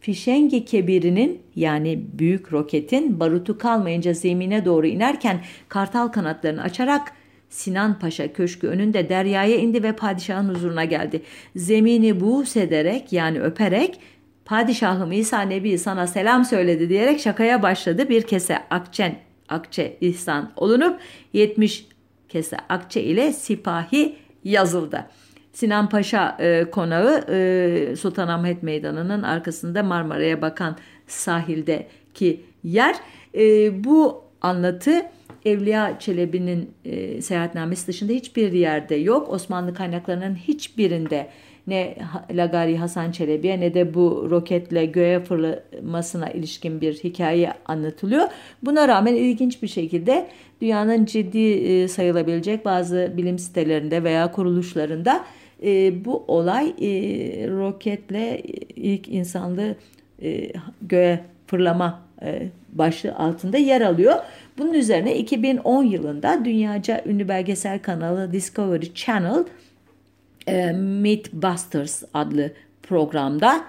Fişengi 0.00 0.64
kebirinin 0.64 1.42
yani 1.56 2.04
büyük 2.12 2.52
roketin 2.52 3.20
barutu 3.20 3.58
kalmayınca 3.58 4.12
zemine 4.12 4.64
doğru 4.64 4.86
inerken 4.86 5.40
kartal 5.68 6.08
kanatlarını 6.08 6.62
açarak 6.62 7.12
Sinan 7.48 7.98
Paşa 7.98 8.32
köşkü 8.32 8.66
önünde 8.66 9.08
deryaya 9.08 9.56
indi 9.56 9.82
ve 9.82 9.92
padişahın 9.92 10.54
huzuruna 10.54 10.84
geldi. 10.84 11.22
Zemini 11.56 12.20
buğs 12.20 12.56
ederek 12.56 13.12
yani 13.12 13.40
öperek 13.40 14.00
padişahım 14.44 15.12
İsa 15.12 15.40
Nebi 15.40 15.78
sana 15.78 16.06
selam 16.06 16.44
söyledi 16.44 16.88
diyerek 16.88 17.20
şakaya 17.20 17.62
başladı. 17.62 18.08
Bir 18.08 18.22
kese 18.22 18.58
akçen, 18.70 19.16
akçe 19.48 19.96
ihsan 20.00 20.52
olunup 20.56 21.00
70 21.32 21.86
kese 22.34 22.56
akçe 22.68 23.02
ile 23.02 23.32
sipahi 23.32 24.16
yazıldı. 24.44 25.06
Sinan 25.52 25.88
Paşa 25.88 26.36
e, 26.40 26.70
konağı 26.70 27.24
e, 27.28 27.96
Sultanahmet 27.96 28.62
Meydanı'nın 28.62 29.22
arkasında 29.22 29.82
Marmara'ya 29.82 30.42
bakan 30.42 30.76
sahildeki 31.06 32.40
yer. 32.64 32.96
E, 33.34 33.84
bu 33.84 34.24
anlatı 34.40 35.02
Evliya 35.44 35.98
Çelebi'nin 35.98 36.70
e, 36.84 37.22
seyahatnamesi 37.22 37.86
dışında 37.86 38.12
hiçbir 38.12 38.52
yerde 38.52 38.94
yok. 38.94 39.30
Osmanlı 39.30 39.74
kaynaklarının 39.74 40.34
hiçbirinde 40.34 41.28
ne 41.66 41.96
Lagari 42.30 42.76
Hasan 42.76 43.10
Çelebi'ye 43.10 43.60
ne 43.60 43.74
de 43.74 43.94
bu 43.94 44.26
roketle 44.30 44.86
göğe 44.86 45.20
fırlamasına 45.20 46.30
ilişkin 46.30 46.80
bir 46.80 46.94
hikaye 46.94 47.52
anlatılıyor. 47.66 48.28
Buna 48.62 48.88
rağmen 48.88 49.14
ilginç 49.14 49.62
bir 49.62 49.68
şekilde 49.68 50.28
dünyanın 50.64 51.04
ciddi 51.04 51.38
e, 51.38 51.88
sayılabilecek 51.88 52.64
bazı 52.64 53.12
bilim 53.16 53.38
sitelerinde 53.38 54.04
veya 54.04 54.32
kuruluşlarında 54.32 55.24
e, 55.62 56.04
bu 56.04 56.24
olay 56.28 56.68
e, 56.68 56.88
roketle 57.48 58.40
ilk 58.76 59.08
insanlı 59.08 59.74
e, 60.22 60.52
göğe 60.82 61.20
fırlama 61.46 62.04
başlığı 62.72 63.14
altında 63.14 63.58
yer 63.58 63.80
alıyor. 63.80 64.14
Bunun 64.58 64.72
üzerine 64.72 65.16
2010 65.16 65.84
yılında 65.84 66.44
dünyaca 66.44 67.02
ünlü 67.06 67.28
belgesel 67.28 67.78
kanalı 67.78 68.32
Discovery 68.32 68.94
Channel 68.94 69.44
Mythbusters 71.02 72.02
adlı 72.14 72.52
programda 72.82 73.64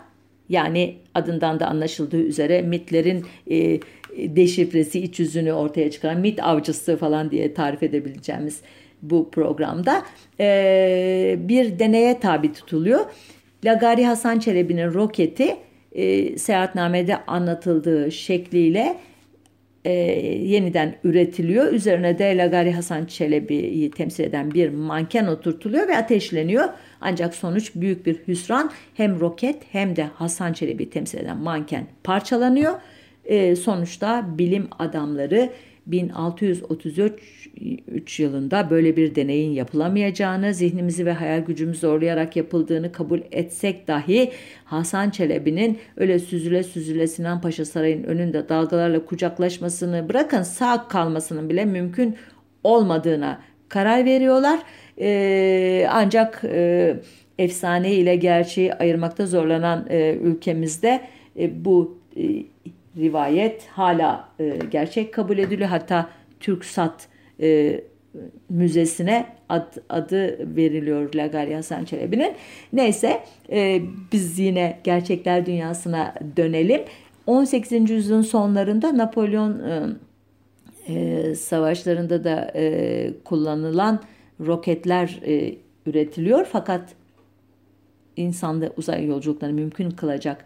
yani 0.50 0.96
adından 1.14 1.60
da 1.60 1.68
anlaşıldığı 1.68 2.22
üzere 2.22 2.62
mitlerin 2.62 3.26
e, 3.52 3.80
deşifresi, 4.18 5.00
iç 5.00 5.20
yüzünü 5.20 5.54
ortaya 5.54 5.92
çıkaran 5.92 6.20
mit 6.20 6.44
avcısı 6.44 6.98
falan 6.98 7.32
diye 7.32 7.54
tarif 7.54 7.84
edebileceğimiz 7.84 8.62
bu 9.02 9.30
programda 9.32 10.04
e, 10.40 11.36
bir 11.40 11.80
deneye 11.80 12.20
tabi 12.20 12.54
tutuluyor. 12.54 13.06
Lagari 13.66 14.06
Hasan 14.06 14.40
Çelebi'nin 14.40 14.94
roketi 14.94 15.58
e, 15.92 16.38
seyahatnamede 16.38 17.26
anlatıldığı 17.26 18.12
şekliyle 18.12 18.98
e, 19.86 19.92
yeniden 20.44 20.96
üretiliyor. 21.04 21.74
Üzerine 21.74 22.20
de 22.20 22.38
Lagari 22.38 22.72
Hasan 22.72 23.06
Çelebi'yi 23.06 23.92
temsil 23.92 24.24
eden 24.24 24.52
bir 24.52 24.70
manken 24.70 25.26
oturtuluyor 25.26 25.88
ve 25.88 25.98
ateşleniyor. 25.98 26.70
Ancak 27.02 27.36
sonuç 27.36 27.72
büyük 27.76 28.06
bir 28.06 28.16
hüsran. 28.28 28.72
Hem 28.94 29.20
roket 29.20 29.56
hem 29.72 29.96
de 29.96 30.04
Hasan 30.04 30.54
Çelebi 30.54 30.90
temsil 30.90 31.20
eden 31.20 31.38
manken 31.38 31.88
parçalanıyor. 32.04 32.74
E, 33.26 33.56
sonuçta 33.56 34.26
bilim 34.38 34.68
adamları 34.80 35.50
1633 35.88 38.20
yılında 38.20 38.70
böyle 38.70 38.98
bir 38.98 39.16
deneyin 39.16 39.52
yapılamayacağını, 39.52 40.54
zihnimizi 40.54 41.06
ve 41.06 41.12
hayal 41.12 41.40
gücümüzü 41.40 41.80
zorlayarak 41.80 42.36
yapıldığını 42.36 42.92
kabul 42.92 43.20
etsek 43.32 43.88
dahi 43.88 44.32
Hasan 44.66 45.10
Çelebi'nin 45.10 45.78
öyle 45.98 46.20
süzüle 46.20 46.64
süzüle 46.64 47.08
Sinan 47.08 47.42
Paşa 47.42 47.66
Sarayı'nın 47.66 48.04
önünde 48.04 48.50
dalgalarla 48.50 49.06
kucaklaşmasını 49.06 50.10
bırakın 50.10 50.42
sağ 50.42 50.88
kalmasının 50.88 51.50
bile 51.50 51.66
mümkün 51.66 52.16
olmadığına 52.64 53.42
karar 53.70 54.06
veriyorlar. 54.06 54.60
Ee, 55.00 55.88
ancak 55.92 56.42
e, 56.44 56.96
efsane 57.40 57.94
ile 57.94 58.16
gerçeği 58.16 58.74
ayırmakta 58.74 59.26
zorlanan 59.26 59.86
e, 59.90 60.14
ülkemizde 60.14 61.02
e, 61.40 61.66
bu 61.66 61.98
e, 62.18 62.24
rivayet 62.98 63.68
hala 63.68 64.30
e, 64.40 64.60
gerçek 64.72 65.14
kabul 65.14 65.38
ediliyor. 65.38 65.70
Hatta 65.70 66.10
TürkSat 66.40 67.08
e, 67.42 67.82
müzesine 68.50 69.26
ad, 69.50 69.74
adı 69.90 70.56
veriliyor 70.56 71.14
Lagari 71.14 71.56
Hasan 71.56 71.86
Çelebi'nin. 71.86 72.34
Neyse 72.74 73.24
e, 73.52 73.82
biz 74.12 74.40
yine 74.40 74.80
gerçekler 74.84 75.46
dünyasına 75.46 76.14
dönelim. 76.38 76.82
18. 77.28 77.90
yüzyılın 77.90 78.22
sonlarında 78.22 78.98
Napolyon 78.98 79.60
e, 79.60 79.84
e, 80.88 81.36
savaşlarında 81.36 82.24
da 82.24 82.52
e, 82.56 83.14
kullanılan 83.26 84.04
roketler 84.46 85.20
e, 85.26 85.56
üretiliyor. 85.86 86.46
Fakat 86.52 86.96
insanda 88.18 88.72
uzay 88.78 89.06
yolculuklarını 89.06 89.56
mümkün 89.56 89.92
kılacak 89.92 90.46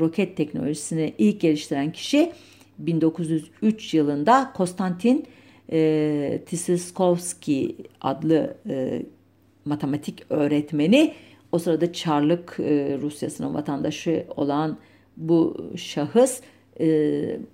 roket 0.00 0.36
teknolojisini 0.36 1.14
ilk 1.18 1.40
geliştiren 1.40 1.92
kişi 1.92 2.32
1903 2.78 3.94
yılında 3.94 4.52
Konstantin 4.54 5.26
e, 5.72 6.40
Tisiskovski 6.46 7.76
adlı 8.00 8.56
e, 8.68 9.02
matematik 9.64 10.22
öğretmeni 10.30 11.14
o 11.52 11.58
sırada 11.58 11.92
Çarlık 11.92 12.56
e, 12.60 12.98
Rusyası'nın 13.02 13.54
vatandaşı 13.54 14.24
olan 14.36 14.78
bu 15.16 15.56
şahıs 15.76 16.40
e, 16.80 16.86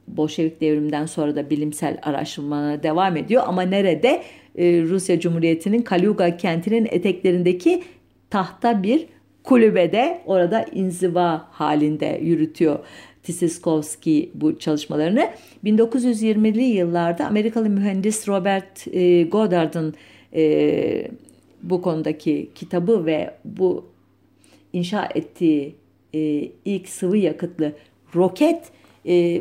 Bolşevik 0.08 0.60
devriminden 0.60 1.06
sonra 1.06 1.36
da 1.36 1.50
bilimsel 1.50 1.98
araştırmalara 2.02 2.82
devam 2.82 3.16
ediyor 3.16 3.42
ama 3.46 3.62
nerede? 3.62 4.22
E, 4.56 4.82
Rusya 4.82 5.20
Cumhuriyeti'nin 5.20 5.82
Kaluga 5.82 6.36
kentinin 6.36 6.88
eteklerindeki 6.90 7.82
tahta 8.30 8.82
bir 8.82 9.06
kulübede 9.44 10.20
orada 10.26 10.62
inziva 10.62 11.46
halinde 11.50 12.20
yürütüyor. 12.22 12.78
Tisiskovski 13.22 14.30
bu 14.34 14.58
çalışmalarını 14.58 15.30
1920'li 15.64 16.62
yıllarda 16.62 17.26
Amerikalı 17.26 17.68
mühendis 17.68 18.28
Robert 18.28 18.88
e, 18.92 19.22
Goddard'ın 19.22 19.94
e, 20.34 21.08
bu 21.62 21.82
konudaki 21.82 22.50
kitabı 22.54 23.06
ve 23.06 23.34
bu 23.44 23.84
inşa 24.72 25.08
ettiği 25.14 25.74
e, 26.14 26.48
ilk 26.64 26.88
sıvı 26.88 27.16
yakıtlı 27.16 27.72
roket 28.14 28.70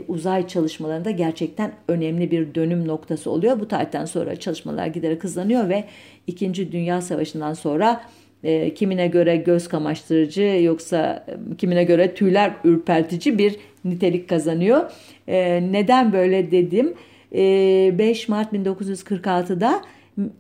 uzay 0.08 0.48
çalışmalarında 0.48 1.12
gerçekten 1.12 1.74
önemli 1.88 2.32
bir 2.32 2.56
dönüm 2.56 2.88
noktası 2.88 3.32
oluyor. 3.32 3.60
Bu 3.60 3.68
tarihten 3.68 4.06
sonra 4.06 4.36
çalışmalar 4.36 4.88
giderek 4.88 5.24
hızlanıyor 5.24 5.70
ve 5.70 5.84
İkinci 6.28 6.72
Dünya 6.72 7.02
Savaşı'ndan 7.02 7.54
sonra 7.54 8.04
e, 8.44 8.74
kimine 8.74 9.08
göre 9.08 9.36
göz 9.38 9.68
kamaştırıcı 9.68 10.42
yoksa 10.42 11.26
e, 11.28 11.56
kimine 11.56 11.84
göre 11.84 12.14
tüyler 12.14 12.54
ürpertici 12.64 13.38
bir 13.38 13.56
nitelik 13.86 14.30
kazanıyor. 14.30 14.92
E, 15.28 15.62
neden 15.72 16.14
böyle 16.14 16.52
dedim? 16.52 16.94
E, 17.36 17.98
5 17.98 18.30
Mart 18.30 18.54
1946'da 18.54 19.82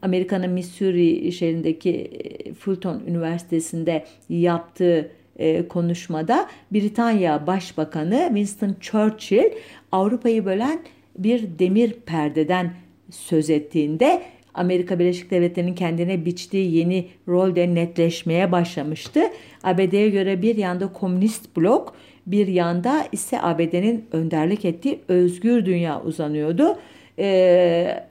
Amerika'nın 0.01 0.49
Missouri 0.49 1.31
şehrindeki 1.31 1.91
e, 1.91 2.53
Fulton 2.53 3.01
Üniversitesi'nde 3.07 4.05
yaptığı 4.29 5.11
e, 5.35 5.67
konuşmada 5.67 6.49
Britanya 6.71 7.47
Başbakanı 7.47 8.25
Winston 8.27 8.75
Churchill 8.79 9.51
Avrupa'yı 9.91 10.45
bölen 10.45 10.79
bir 11.17 11.59
demir 11.59 11.91
perdeden 11.91 12.73
söz 13.11 13.49
ettiğinde 13.49 14.21
Amerika 14.53 14.99
Birleşik 14.99 15.31
Devletleri'nin 15.31 15.75
kendine 15.75 16.25
biçtiği 16.25 16.75
yeni 16.75 17.07
rolde 17.27 17.75
netleşmeye 17.75 18.51
başlamıştı. 18.51 19.21
ABD'ye 19.63 20.09
göre 20.09 20.41
bir 20.41 20.55
yanda 20.55 20.93
komünist 20.93 21.57
blok, 21.57 21.95
bir 22.27 22.47
yanda 22.47 23.07
ise 23.11 23.41
ABD'nin 23.41 24.05
önderlik 24.11 24.65
ettiği 24.65 24.99
özgür 25.07 25.65
dünya 25.65 26.01
uzanıyordu. 26.01 26.77
Ee, 27.19 28.03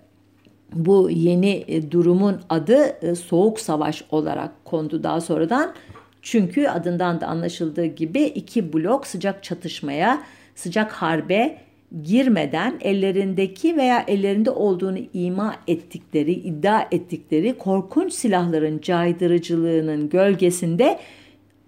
bu 0.73 1.11
yeni 1.11 1.65
e, 1.69 1.91
durumun 1.91 2.41
adı 2.49 3.07
e, 3.07 3.15
Soğuk 3.15 3.61
Savaş 3.61 4.05
olarak 4.11 4.65
kondu 4.65 5.03
daha 5.03 5.21
sonradan. 5.21 5.75
Çünkü 6.23 6.67
adından 6.67 7.21
da 7.21 7.27
anlaşıldığı 7.27 7.87
gibi 7.87 8.23
iki 8.23 8.73
blok 8.73 9.07
sıcak 9.07 9.45
çatışmaya, 9.45 10.23
sıcak 10.55 10.93
harbe 10.93 11.59
girmeden 12.03 12.79
ellerindeki 12.81 13.77
veya 13.77 14.05
ellerinde 14.09 14.51
olduğunu 14.51 14.99
ima 15.15 15.57
ettikleri, 15.69 16.33
iddia 16.33 16.87
ettikleri 16.91 17.59
korkunç 17.59 18.13
silahların 18.13 18.81
caydırıcılığının 18.81 20.09
gölgesinde 20.09 20.99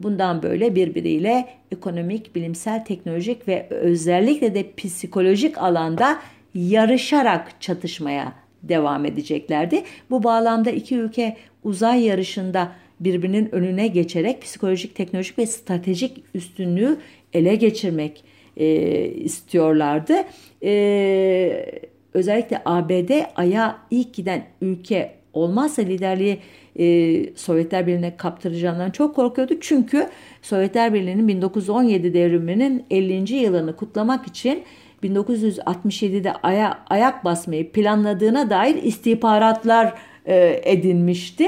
bundan 0.00 0.42
böyle 0.42 0.74
birbiriyle 0.74 1.48
ekonomik, 1.72 2.34
bilimsel, 2.34 2.84
teknolojik 2.84 3.48
ve 3.48 3.66
özellikle 3.70 4.54
de 4.54 4.72
psikolojik 4.76 5.58
alanda 5.58 6.18
yarışarak 6.54 7.60
çatışmaya 7.60 8.32
devam 8.62 9.04
edeceklerdi. 9.04 9.82
Bu 10.10 10.22
bağlamda 10.22 10.70
iki 10.70 10.96
ülke 10.96 11.36
uzay 11.64 12.04
yarışında 12.04 12.72
birbirinin 13.00 13.54
önüne 13.54 13.86
geçerek 13.86 14.42
psikolojik, 14.42 14.94
teknolojik 14.94 15.38
ve 15.38 15.46
stratejik 15.46 16.24
üstünlüğü 16.34 16.96
ele 17.32 17.54
geçirmek 17.54 18.24
e, 18.56 18.66
istiyorlardı. 19.08 20.14
E, 20.62 21.66
özellikle 22.14 22.62
ABD 22.64 23.10
Ay'a 23.36 23.78
ilk 23.90 24.14
giden 24.14 24.46
ülke 24.60 25.14
olmazsa 25.32 25.82
liderliği 25.82 26.38
e, 26.78 27.36
Sovyetler 27.36 27.86
Birliği'ne 27.86 28.16
kaptıracağından 28.16 28.90
çok 28.90 29.16
korkuyordu. 29.16 29.54
Çünkü 29.60 30.08
Sovyetler 30.42 30.94
Birliği'nin 30.94 31.28
1917 31.28 32.14
devriminin 32.14 32.84
50. 32.90 33.34
yılını 33.34 33.76
kutlamak 33.76 34.26
için 34.26 34.62
1967'de 35.02 36.32
aya, 36.32 36.78
ayak 36.90 37.24
basmayı 37.24 37.72
planladığına 37.72 38.50
dair 38.50 38.82
istihbaratlar 38.82 39.94
e, 40.26 40.60
edinmişti 40.64 41.46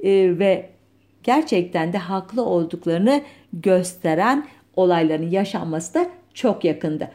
e, 0.00 0.38
ve 0.38 0.70
gerçekten 1.22 1.92
de 1.92 1.98
haklı 1.98 2.44
olduklarını 2.44 3.22
gösteren 3.52 4.46
olayların 4.76 5.30
yaşanması 5.30 5.94
da 5.94 6.06
çok 6.36 6.64
yakındı. 6.64 7.08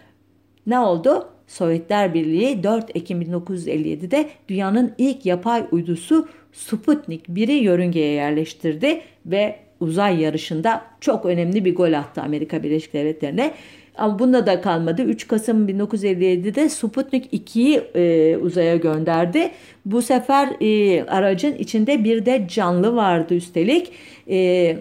Ne 0.67 0.79
oldu? 0.79 1.27
Sovyetler 1.47 2.13
Birliği 2.13 2.63
4 2.63 2.95
Ekim 2.95 3.21
1957'de 3.21 4.29
dünyanın 4.47 4.93
ilk 4.97 5.25
yapay 5.25 5.63
uydusu 5.71 6.27
Sputnik 6.53 7.27
1'i 7.27 7.63
yörüngeye 7.63 8.13
yerleştirdi 8.13 9.01
ve 9.25 9.59
uzay 9.79 10.21
yarışında 10.21 10.81
çok 11.01 11.25
önemli 11.25 11.65
bir 11.65 11.75
gol 11.75 11.93
attı 11.93 12.21
Amerika 12.21 12.63
Birleşik 12.63 12.93
Devletleri'ne. 12.93 13.53
Ama 13.95 14.19
bunda 14.19 14.45
da 14.45 14.61
kalmadı. 14.61 15.01
3 15.03 15.27
Kasım 15.27 15.69
1957'de 15.69 16.69
Sputnik 16.69 17.33
2'yi 17.33 17.77
e, 17.95 18.37
uzaya 18.37 18.75
gönderdi. 18.75 19.51
Bu 19.85 20.01
sefer 20.01 20.49
e, 20.61 21.03
aracın 21.03 21.55
içinde 21.55 22.03
bir 22.03 22.25
de 22.25 22.47
canlı 22.47 22.95
vardı 22.95 23.35
üstelik. 23.35 23.91
E, 24.29 24.77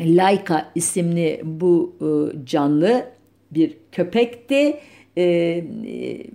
Laika 0.00 0.70
isimli 0.74 1.40
bu 1.44 1.94
e, 2.00 2.06
canlı 2.46 3.13
bir 3.54 3.76
köpekti 3.92 4.76
e, 5.16 5.64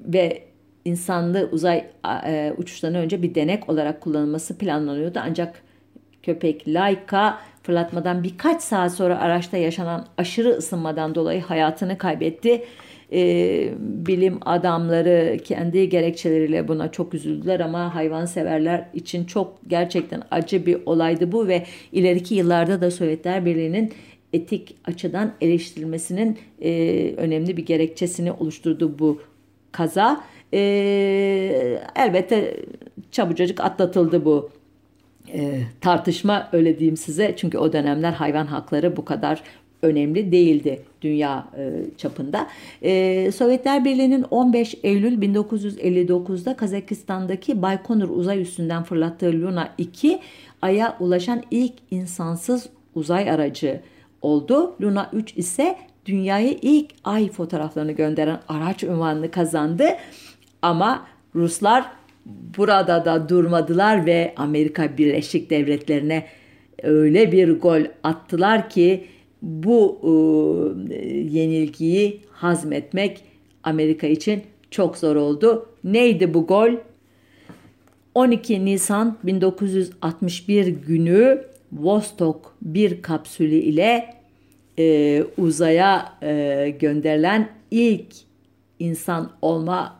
ve 0.06 0.44
insanlı 0.86 1.50
uzay 1.52 1.86
e, 2.28 2.54
uçuşlarından 2.58 3.02
önce 3.02 3.22
bir 3.22 3.36
denek 3.36 3.70
olarak 3.70 4.02
kullanılması 4.02 4.58
planlanıyordu. 4.58 5.20
Ancak 5.24 5.64
köpek 6.24 6.68
Laika 6.68 7.40
fırlatmadan 7.64 8.24
birkaç 8.24 8.62
saat 8.62 8.94
sonra 8.94 9.20
araçta 9.20 9.58
yaşanan 9.58 10.06
aşırı 10.18 10.50
ısınmadan 10.50 11.16
dolayı 11.16 11.42
hayatını 11.42 11.98
kaybetti. 11.98 12.66
E, 13.14 13.74
bilim 13.80 14.40
adamları 14.46 15.38
kendi 15.44 15.90
gerekçeleriyle 15.90 16.68
buna 16.68 16.92
çok 16.92 17.14
üzüldüler 17.14 17.60
ama 17.60 17.96
hayvanseverler 17.96 18.86
için 18.94 19.26
çok 19.26 19.58
gerçekten 19.68 20.22
acı 20.32 20.66
bir 20.66 20.78
olaydı 20.86 21.32
bu 21.32 21.48
ve 21.48 21.64
ileriki 21.92 22.36
yıllarda 22.36 22.82
da 22.82 22.92
Sovyetler 22.92 23.46
Birliği'nin 23.46 23.94
etik 24.34 24.76
açıdan 24.86 25.34
eleştirilmesinin 25.42 26.38
e, 26.62 27.14
önemli 27.18 27.58
bir 27.58 27.66
gerekçesini 27.66 28.32
oluşturdu 28.32 29.00
bu 29.00 29.22
kaza. 29.72 30.24
E, 30.54 30.60
elbette 31.96 32.58
çabucacık 33.12 33.60
atlatıldı 33.60 34.26
bu 34.26 34.50
e, 35.34 35.62
tartışma 35.82 36.50
öyle 36.52 36.80
diyeyim 36.80 36.98
size. 36.98 37.34
Çünkü 37.38 37.58
o 37.58 37.74
dönemler 37.74 38.12
hayvan 38.12 38.46
hakları 38.46 38.98
bu 38.98 39.06
kadar 39.06 39.44
önemli 39.82 40.32
değildi 40.32 40.82
dünya 41.02 41.48
e, 41.58 41.72
çapında. 41.98 42.48
E, 42.84 43.32
Sovyetler 43.32 43.86
Birliği'nin 43.86 44.26
15 44.32 44.76
Eylül 44.84 45.22
1959'da 45.22 46.58
Kazakistan'daki 46.58 47.62
Baykonur 47.62 48.10
uzay 48.10 48.42
üstünden 48.42 48.84
fırlattığı 48.84 49.32
Luna 49.32 49.70
2 49.78 50.20
Ay'a 50.62 50.98
ulaşan 51.00 51.44
ilk 51.52 51.74
insansız 51.92 52.70
uzay 52.96 53.30
aracı 53.30 53.82
oldu. 54.22 54.76
Luna 54.82 55.10
3 55.14 55.38
ise 55.38 55.76
dünyaya 56.06 56.52
ilk 56.62 56.92
ay 57.04 57.30
fotoğraflarını 57.30 57.92
gönderen 57.92 58.40
araç 58.48 58.84
unvanını 58.84 59.32
kazandı. 59.32 59.88
Ama 60.62 61.08
Ruslar 61.36 61.86
burada 62.58 63.06
da 63.06 63.30
durmadılar 63.30 64.06
ve 64.06 64.34
Amerika 64.38 64.98
Birleşik 64.98 65.50
Devletleri'ne 65.50 66.26
öyle 66.84 67.32
bir 67.32 67.60
gol 67.60 67.82
attılar 68.04 68.70
ki 68.70 69.06
bu 69.42 70.00
e, 70.90 71.08
yenilgiyi 71.08 72.22
hazmetmek 72.32 73.24
Amerika 73.64 74.08
için 74.08 74.44
çok 74.72 74.98
zor 74.98 75.16
oldu. 75.16 75.70
Neydi 75.84 76.34
bu 76.34 76.48
gol? 76.48 76.72
12 78.16 78.66
Nisan 78.66 79.18
1961 79.24 80.68
günü 80.68 81.44
Vostok 81.72 82.56
1 82.62 83.02
kapsülü 83.02 83.56
ile 83.56 84.14
e, 84.80 85.24
uzaya 85.38 86.14
e, 86.22 86.76
gönderilen 86.80 87.50
ilk 87.72 88.14
insan 88.80 89.32
olma 89.42 90.00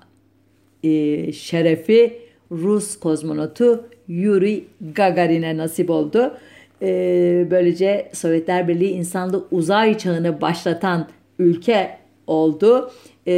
e, 0.84 1.32
şerefi 1.32 2.20
Rus 2.52 3.00
kozmonotu 3.00 3.90
Yuri 4.08 4.66
Gagarin'e 4.96 5.58
nasip 5.58 5.90
oldu. 5.90 6.38
E, 6.82 7.48
böylece 7.52 8.10
Sovyetler 8.14 8.68
Birliği 8.68 8.92
insanlı 8.92 9.46
uzay 9.52 9.98
çağını 9.98 10.42
başlatan 10.42 11.08
ülke 11.40 11.98
oldu. 12.28 12.92
E, 13.26 13.34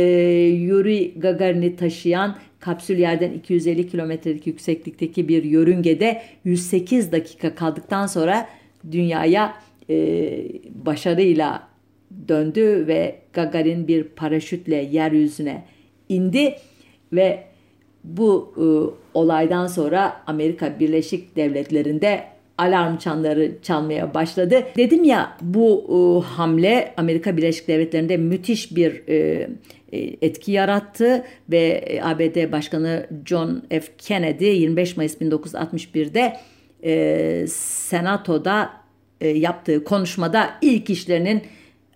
Yuri 0.48 1.20
Gagarin'i 1.20 1.76
taşıyan 1.76 2.36
kapsül 2.62 2.98
yerden 2.98 3.34
250 3.34 3.90
kilometrelik 3.90 4.48
yükseklikteki 4.48 5.28
bir 5.28 5.44
yörüngede 5.44 6.22
108 6.46 7.12
dakika 7.12 7.56
kaldıktan 7.56 8.08
sonra 8.08 8.50
dünyaya 8.92 9.54
e, 9.90 9.96
başarıyla 10.86 11.68
döndü 12.28 12.88
ve 12.88 13.16
Gagarin 13.34 13.88
bir 13.88 14.04
paraşütle 14.04 14.76
yeryüzüne 14.76 15.66
indi 16.10 16.56
ve 17.14 17.44
bu 18.04 18.54
e, 18.58 18.66
olaydan 19.14 19.68
sonra 19.68 20.22
Amerika 20.28 20.80
Birleşik 20.80 21.36
Devletleri'nde 21.36 22.24
alarm 22.58 22.98
çanları 22.98 23.52
çalmaya 23.62 24.14
başladı. 24.14 24.64
Dedim 24.78 25.04
ya 25.04 25.38
bu 25.42 25.86
e, 25.90 26.28
hamle 26.28 26.94
Amerika 26.98 27.38
Birleşik 27.38 27.68
Devletleri'nde 27.68 28.18
müthiş 28.18 28.76
bir 28.76 29.08
e, 29.10 29.50
etki 29.98 30.52
yarattı 30.52 31.24
ve 31.50 31.68
e, 31.68 32.02
ABD 32.02 32.52
Başkanı 32.52 33.08
John 33.26 33.64
F. 33.70 33.84
Kennedy 33.98 34.46
25 34.46 34.98
Mayıs 34.98 35.16
1961'de 35.22 36.38
e, 36.84 37.46
Senato'da 37.48 38.72
e, 39.22 39.28
yaptığı 39.28 39.84
konuşmada 39.84 40.50
ilk 40.62 40.90
işlerinin 40.90 41.42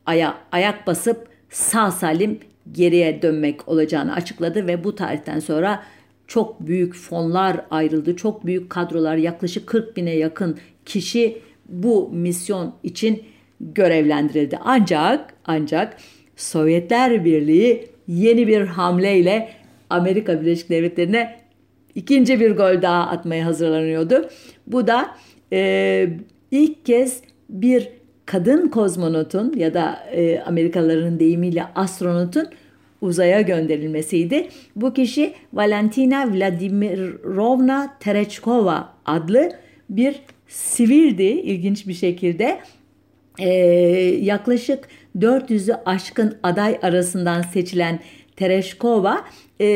aya, 0.05 0.37
ayak 0.51 0.87
basıp 0.87 1.27
sağ 1.49 1.91
salim 1.91 2.39
geriye 2.71 3.21
dönmek 3.21 3.67
olacağını 3.67 4.13
açıkladı 4.13 4.67
ve 4.67 4.83
bu 4.83 4.95
tarihten 4.95 5.39
sonra 5.39 5.83
çok 6.27 6.67
büyük 6.67 6.95
fonlar 6.95 7.65
ayrıldı. 7.71 8.15
Çok 8.15 8.45
büyük 8.45 8.69
kadrolar 8.69 9.15
yaklaşık 9.15 9.67
40 9.67 9.97
bine 9.97 10.15
yakın 10.15 10.57
kişi 10.85 11.37
bu 11.69 12.09
misyon 12.13 12.75
için 12.83 13.23
görevlendirildi. 13.59 14.59
Ancak 14.63 15.33
ancak 15.45 15.97
Sovyetler 16.35 17.25
Birliği 17.25 17.87
yeni 18.07 18.47
bir 18.47 18.61
hamleyle 18.61 19.49
Amerika 19.89 20.41
Birleşik 20.41 20.69
Devletleri'ne 20.69 21.35
ikinci 21.95 22.39
bir 22.39 22.51
gol 22.51 22.81
daha 22.81 23.07
atmaya 23.07 23.45
hazırlanıyordu. 23.45 24.29
Bu 24.67 24.87
da 24.87 25.15
e, 25.53 26.09
ilk 26.51 26.85
kez 26.85 27.21
bir 27.49 27.89
kadın 28.25 28.67
kozmonotun 28.67 29.53
ya 29.57 29.73
da 29.73 29.99
e, 30.11 30.39
Amerikalıların 30.39 31.19
deyimiyle 31.19 31.63
astronotun 31.75 32.47
uzaya 33.01 33.41
gönderilmesiydi. 33.41 34.47
Bu 34.75 34.93
kişi 34.93 35.33
Valentina 35.53 36.33
Vladimirovna 36.33 37.97
Terechkova 37.99 38.93
adlı 39.05 39.51
bir 39.89 40.15
sivildi 40.47 41.23
ilginç 41.23 41.87
bir 41.87 41.93
şekilde. 41.93 42.59
Ee, 43.39 43.49
yaklaşık 44.21 44.87
400'ü 45.19 45.73
aşkın 45.85 46.37
aday 46.43 46.79
arasından 46.81 47.41
seçilen 47.41 47.99
Tereşkova 48.35 49.25
e, 49.61 49.67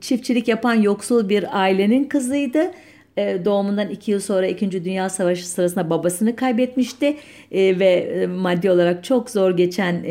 çiftçilik 0.00 0.48
yapan 0.48 0.74
yoksul 0.74 1.28
bir 1.28 1.60
ailenin 1.60 2.04
kızıydı. 2.04 2.70
E, 3.16 3.44
doğumundan 3.44 3.90
iki 3.90 4.10
yıl 4.10 4.20
sonra 4.20 4.46
2. 4.46 4.84
Dünya 4.84 5.08
Savaşı 5.08 5.48
sırasında 5.48 5.90
babasını 5.90 6.36
kaybetmişti 6.36 7.16
e, 7.52 7.78
ve 7.78 7.86
e, 7.86 8.26
maddi 8.26 8.70
olarak 8.70 9.04
çok 9.04 9.30
zor 9.30 9.56
geçen 9.56 10.02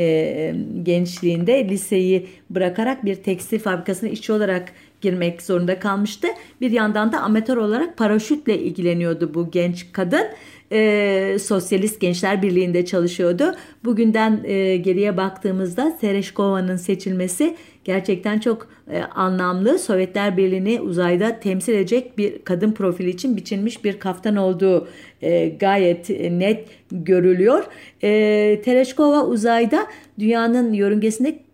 gençliğinde 0.84 1.70
liseyi 1.70 2.28
bırakarak 2.50 3.06
bir 3.06 3.15
tekstil 3.15 3.60
fabrikasına 3.60 4.10
işçi 4.10 4.34
olarak 4.34 4.74
girmek 5.01 5.41
zorunda 5.41 5.79
kalmıştı. 5.79 6.27
Bir 6.62 6.71
yandan 6.71 7.12
da 7.12 7.19
amatör 7.19 7.57
olarak 7.57 7.97
paraşütle 7.97 8.60
ilgileniyordu 8.60 9.33
bu 9.33 9.51
genç 9.51 9.91
kadın 9.91 10.27
e, 10.71 11.38
Sosyalist 11.39 12.01
Gençler 12.01 12.41
Birliği'nde 12.41 12.86
çalışıyordu. 12.86 13.55
Bugünden 13.86 14.41
e, 14.43 14.77
geriye 14.77 15.17
baktığımızda 15.17 15.97
Tereşkova'nın 16.01 16.75
seçilmesi 16.75 17.55
gerçekten 17.83 18.39
çok 18.39 18.67
e, 18.91 19.01
anlamlı. 19.01 19.79
Sovyetler 19.79 20.38
Birliği'ni 20.38 20.81
uzayda 20.81 21.39
temsil 21.39 21.73
edecek 21.73 22.17
bir 22.17 22.43
kadın 22.43 22.71
profili 22.71 23.10
için 23.10 23.38
biçilmiş 23.38 23.83
bir 23.83 23.99
kaftan 23.99 24.36
olduğu 24.36 24.88
e, 25.21 25.49
gayet 25.49 26.10
net 26.31 26.65
görülüyor. 26.91 27.63
E, 28.03 28.62
Tereşkova 28.65 29.25
uzayda 29.25 29.88
dünyanın 30.19 30.73
yörüngesinde 30.73 31.46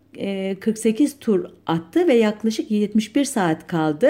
48 0.60 1.19
tur 1.19 1.45
attı 1.67 2.08
ve 2.08 2.13
yaklaşık 2.13 2.71
71 2.71 3.26
saat 3.26 3.67
kaldı 3.67 4.10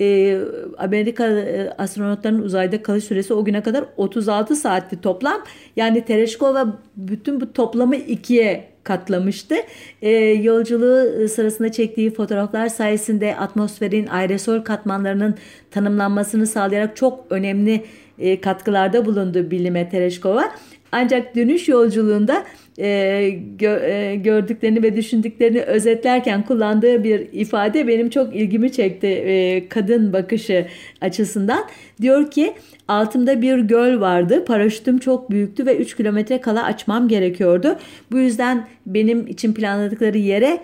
e, 0.00 0.38
Amerika 0.78 1.26
e, 1.26 1.70
astronotların 1.78 2.42
uzayda 2.42 2.82
kalış 2.82 3.04
süresi 3.04 3.34
o 3.34 3.44
güne 3.44 3.62
kadar 3.62 3.84
36 3.96 4.56
saatti 4.56 5.00
toplam. 5.00 5.44
Yani 5.76 6.04
Tereshkova 6.04 6.78
bütün 6.96 7.40
bu 7.40 7.52
toplamı 7.52 7.96
ikiye 7.96 8.70
katlamıştı. 8.84 9.54
E, 10.02 10.10
yolculuğu 10.18 11.28
sırasında 11.28 11.72
çektiği 11.72 12.14
fotoğraflar 12.14 12.68
sayesinde 12.68 13.36
atmosferin 13.36 14.06
aerosol 14.06 14.60
katmanlarının 14.60 15.34
tanımlanmasını 15.70 16.46
sağlayarak 16.46 16.96
çok 16.96 17.24
önemli 17.30 17.84
e, 18.18 18.40
katkılarda 18.40 19.04
bulundu 19.06 19.50
bilime 19.50 19.88
Tereshkova. 19.88 20.52
Ancak 20.92 21.36
dönüş 21.36 21.68
yolculuğunda 21.68 22.44
e, 22.78 23.30
gö, 23.58 23.80
e, 23.80 24.16
gördüklerini 24.16 24.82
ve 24.82 24.96
düşündüklerini 24.96 25.60
özetlerken 25.60 26.44
kullandığı 26.44 27.04
bir 27.04 27.28
ifade 27.32 27.88
benim 27.88 28.10
çok 28.10 28.36
ilgimi 28.36 28.72
çekti 28.72 29.06
e, 29.06 29.68
kadın 29.68 30.12
bakışı 30.12 30.66
açısından. 31.00 31.64
Diyor 32.02 32.30
ki 32.30 32.52
altımda 32.88 33.42
bir 33.42 33.58
göl 33.58 34.00
vardı 34.00 34.44
paraşütüm 34.44 34.98
çok 34.98 35.30
büyüktü 35.30 35.66
ve 35.66 35.76
3 35.76 35.96
kilometre 35.96 36.40
kala 36.40 36.64
açmam 36.64 37.08
gerekiyordu. 37.08 37.76
Bu 38.12 38.18
yüzden 38.18 38.68
benim 38.86 39.26
için 39.26 39.54
planladıkları 39.54 40.18
yere 40.18 40.60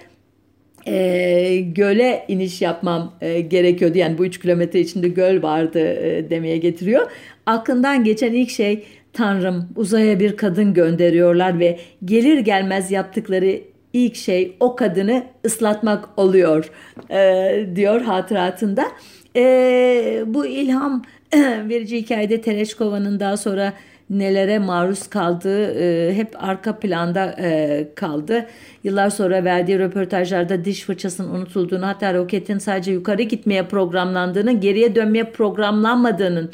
e, 0.86 1.56
göle 1.56 2.24
iniş 2.28 2.62
yapmam 2.62 3.12
e, 3.20 3.40
gerekiyordu. 3.40 3.98
Yani 3.98 4.18
bu 4.18 4.26
3 4.26 4.40
kilometre 4.40 4.80
içinde 4.80 5.08
göl 5.08 5.42
vardı 5.42 5.78
e, 5.78 6.30
demeye 6.30 6.56
getiriyor. 6.56 7.10
Aklından 7.46 8.04
geçen 8.04 8.32
ilk 8.32 8.50
şey 8.50 8.84
Tanrım 9.16 9.68
uzaya 9.76 10.20
bir 10.20 10.36
kadın 10.36 10.74
gönderiyorlar 10.74 11.58
ve 11.58 11.78
gelir 12.04 12.38
gelmez 12.38 12.90
yaptıkları 12.90 13.60
ilk 13.92 14.16
şey 14.16 14.56
o 14.60 14.76
kadını 14.76 15.22
ıslatmak 15.46 16.08
oluyor 16.16 16.70
e, 17.10 17.66
diyor 17.76 18.00
hatıratında. 18.00 18.86
E, 19.36 20.24
bu 20.26 20.46
ilham 20.46 21.02
verici 21.68 21.96
hikayede 21.96 22.40
Tereşkova'nın 22.40 23.20
daha 23.20 23.36
sonra 23.36 23.72
nelere 24.10 24.58
maruz 24.58 25.06
kaldığı 25.06 25.74
e, 25.74 26.14
hep 26.14 26.44
arka 26.44 26.78
planda 26.78 27.36
e, 27.38 27.88
kaldı. 27.94 28.46
Yıllar 28.84 29.10
sonra 29.10 29.44
verdiği 29.44 29.78
röportajlarda 29.78 30.64
diş 30.64 30.82
fırçasının 30.82 31.34
unutulduğunu 31.34 31.86
hatta 31.86 32.14
roketin 32.14 32.58
sadece 32.58 32.92
yukarı 32.92 33.22
gitmeye 33.22 33.62
programlandığını 33.62 34.52
geriye 34.52 34.94
dönmeye 34.94 35.24
programlanmadığının 35.24 36.50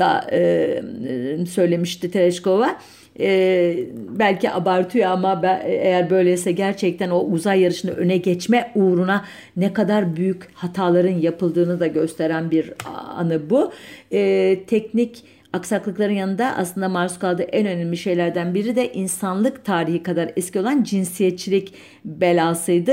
da 0.00 0.26
e, 0.32 0.38
e, 0.38 1.46
söylemişti 1.46 2.10
Tereshkova. 2.10 2.76
E, 3.20 3.76
belki 4.18 4.50
abartıyor 4.50 5.10
ama 5.10 5.42
ben, 5.42 5.60
eğer 5.64 6.10
böyleyse 6.10 6.52
gerçekten 6.52 7.10
o 7.10 7.20
uzay 7.20 7.60
yarışını 7.60 7.90
öne 7.90 8.16
geçme 8.16 8.72
uğruna 8.74 9.24
ne 9.56 9.72
kadar 9.72 10.16
büyük 10.16 10.48
hataların 10.54 11.18
yapıldığını 11.18 11.80
da 11.80 11.86
gösteren 11.86 12.50
bir 12.50 12.72
anı 13.16 13.50
bu. 13.50 13.72
E, 14.12 14.60
teknik 14.66 15.24
aksaklıkların 15.52 16.12
yanında 16.12 16.56
aslında 16.56 16.88
maruz 16.88 17.18
kaldığı 17.18 17.42
en 17.42 17.66
önemli 17.66 17.96
şeylerden 17.96 18.54
biri 18.54 18.76
de 18.76 18.92
insanlık 18.92 19.64
tarihi 19.64 20.02
kadar 20.02 20.30
eski 20.36 20.60
olan 20.60 20.82
cinsiyetçilik 20.82 21.74
belasıydı. 22.04 22.92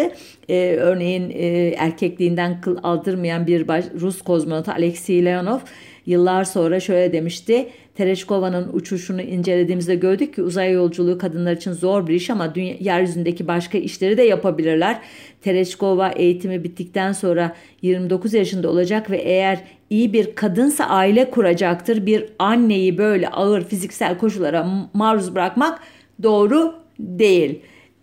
Ee, 0.50 0.76
örneğin 0.80 1.30
e, 1.30 1.68
erkekliğinden 1.78 2.62
kıl 2.62 2.78
aldırmayan 2.84 3.48
bir 3.48 3.68
baş, 3.68 3.86
Rus 4.00 4.22
kozmonot 4.22 4.70
Alexey 4.70 5.26
Leonov 5.26 5.60
Yıllar 6.08 6.44
sonra 6.44 6.80
şöyle 6.80 7.14
demişti. 7.14 7.70
Tereşkova'nın 7.96 8.70
uçuşunu 8.74 9.22
incelediğimizde 9.22 9.96
gördük 9.96 10.36
ki 10.36 10.44
uzay 10.44 10.72
yolculuğu 10.72 11.18
kadınlar 11.18 11.54
için 11.54 11.72
zor 11.72 12.08
bir 12.08 12.14
iş 12.14 12.30
ama 12.30 12.56
dünya, 12.56 12.76
yeryüzündeki 12.80 13.48
başka 13.48 13.78
işleri 13.78 14.18
de 14.18 14.24
yapabilirler. 14.24 15.00
Tereşkova 15.42 16.10
eğitimi 16.10 16.64
bittikten 16.64 17.12
sonra 17.12 17.56
29 17.82 18.34
yaşında 18.34 18.70
olacak 18.70 19.10
ve 19.12 19.18
eğer 19.18 19.60
iyi 19.90 20.14
bir 20.14 20.36
kadınsa 20.36 20.86
aile 20.86 21.30
kuracaktır. 21.30 22.06
Bir 22.06 22.26
anneyi 22.40 22.98
böyle 22.98 23.28
ağır 23.30 23.64
fiziksel 23.64 24.18
koşullara 24.18 24.68
maruz 24.94 25.36
bırakmak 25.36 25.80
doğru 26.24 26.76
değil. 27.00 27.60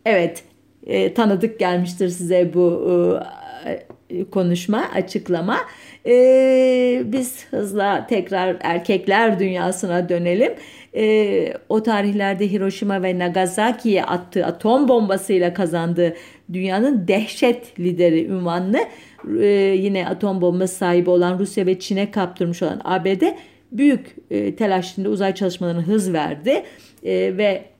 Evet 0.07 0.45
e, 0.87 1.15
tanıdık 1.15 1.59
gelmiştir 1.59 2.09
size 2.09 2.51
bu 2.55 2.89
e, 2.91 3.44
konuşma, 4.31 4.85
açıklama. 4.95 5.57
E, 6.07 7.03
biz 7.05 7.47
hızla 7.51 8.07
tekrar 8.07 8.57
erkekler 8.61 9.39
dünyasına 9.39 10.09
dönelim. 10.09 10.53
E, 10.97 11.55
o 11.69 11.83
tarihlerde 11.83 12.53
Hiroşima 12.53 13.03
ve 13.03 13.19
Nagasaki'ye 13.19 14.05
attığı 14.05 14.47
atom 14.47 14.89
bombasıyla 14.89 15.55
kazandığı 15.55 16.15
dünyanın 16.53 17.09
dehşet 17.09 17.81
lideri 17.81 18.25
ünvanını 18.27 18.81
e, 19.41 19.47
yine 19.79 20.09
atom 20.09 20.41
bombası 20.41 20.75
sahibi 20.75 21.11
olan 21.11 21.39
Rusya 21.39 21.67
ve 21.67 21.79
Çin'e 21.79 22.11
kaptırmış 22.11 22.63
olan 22.63 22.81
ABD 22.85 23.23
büyük 23.73 24.17
e, 24.31 24.57
telaş 24.57 24.93
içinde 24.93 25.09
uzay 25.09 25.35
çalışmalarına 25.35 25.83
hız 25.83 26.13
verdi 26.13 26.63
e, 27.05 27.37
ve 27.37 27.74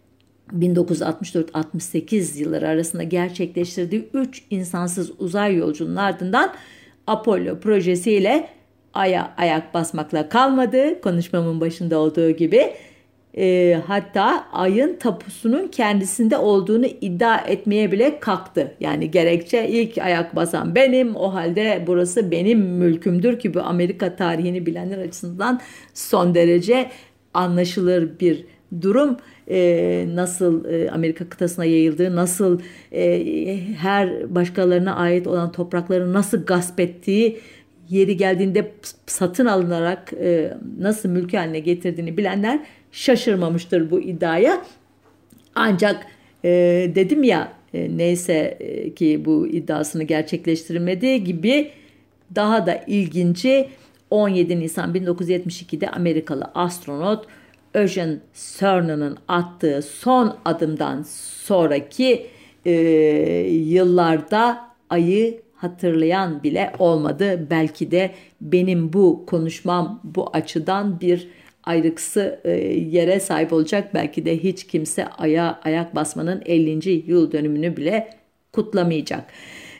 1964-68 0.53 2.39
yılları 2.39 2.69
arasında 2.69 3.03
gerçekleştirdiği 3.03 4.09
3 4.15 4.43
insansız 4.51 5.11
uzay 5.19 5.57
yolculuğunun 5.57 5.97
ardından 5.97 6.55
Apollo 7.07 7.61
projesiyle 7.61 8.49
aya 8.95 9.35
ayak 9.37 9.75
basmakla 9.75 10.29
kalmadı. 10.29 11.01
Konuşmamın 11.01 11.61
başında 11.61 11.99
olduğu 11.99 12.31
gibi. 12.31 12.75
E, 13.37 13.79
hatta 13.87 14.47
ayın 14.53 14.97
tapusunun 14.97 15.69
kendisinde 15.69 16.37
olduğunu 16.37 16.87
iddia 16.87 17.37
etmeye 17.37 17.93
bile 17.93 18.21
kalktı. 18.21 18.75
Yani 18.81 19.11
gerekçe 19.11 19.69
ilk 19.69 19.99
ayak 19.99 20.37
basan 20.37 20.75
benim 20.75 21.17
o 21.17 21.35
halde 21.35 21.85
burası 21.87 22.31
benim 22.31 22.59
mülkümdür 22.59 23.39
ki 23.39 23.55
bu 23.55 23.61
Amerika 23.61 24.17
tarihini 24.17 24.67
bilenler 24.67 24.99
açısından 24.99 25.61
son 25.95 26.35
derece 26.35 26.91
anlaşılır 27.35 28.21
bir 28.21 28.45
durum 28.83 29.17
e, 29.51 30.07
nasıl 30.15 30.65
e, 30.65 30.91
Amerika 30.91 31.29
kıtasına 31.29 31.65
yayıldığı, 31.65 32.17
nasıl 32.17 32.61
e, 32.93 33.59
her 33.79 34.35
başkalarına 34.35 34.97
ait 34.97 35.27
olan 35.27 35.53
toprakları 35.53 36.13
nasıl 36.13 36.45
gasp 36.45 36.81
ettiği, 36.81 37.41
yeri 37.89 38.17
geldiğinde 38.17 38.73
satın 39.07 39.47
alınarak 39.47 40.13
e, 40.13 40.55
nasıl 40.79 41.09
mülk 41.09 41.35
haline 41.35 41.59
getirdiğini 41.59 42.17
bilenler 42.17 42.61
şaşırmamıştır 42.93 43.91
bu 43.91 44.01
iddiaya. 44.01 44.65
Ancak 45.55 46.07
e, 46.45 46.51
dedim 46.95 47.23
ya 47.23 47.53
e, 47.75 47.97
neyse 47.97 48.57
e, 48.61 48.95
ki 48.95 49.23
bu 49.25 49.47
iddiasını 49.47 50.03
gerçekleştirmediği 50.03 51.25
gibi 51.25 51.71
daha 52.35 52.67
da 52.67 52.85
ilginci 52.87 53.69
17 54.11 54.61
Nisan 54.61 54.95
1972'de 54.95 55.91
Amerikalı 55.91 56.45
astronot 56.55 57.27
Eugene 57.75 58.17
Cerna'nın 58.59 59.19
attığı 59.29 59.83
son 59.83 60.37
adımdan 60.45 61.03
sonraki 61.47 62.27
e, 62.67 62.71
yıllarda 63.51 64.61
ayı 64.91 65.41
hatırlayan 65.55 66.43
bile 66.43 66.73
olmadı. 66.79 67.47
Belki 67.51 67.91
de 67.91 68.11
benim 68.41 68.93
bu 68.93 69.27
konuşmam 69.27 70.01
bu 70.05 70.31
açıdan 70.33 71.01
bir 71.01 71.29
ayrıksı 71.65 72.41
e, 72.45 72.51
yere 72.91 73.21
sahip 73.21 73.53
olacak. 73.53 73.95
Belki 73.95 74.25
de 74.25 74.39
hiç 74.39 74.67
kimse 74.67 75.07
aya 75.07 75.61
ayak 75.65 75.95
basmanın 75.95 76.43
50. 76.47 77.11
yıl 77.11 77.33
dönümünü 77.33 77.77
bile 77.77 78.11
kutlamayacak. 78.53 79.25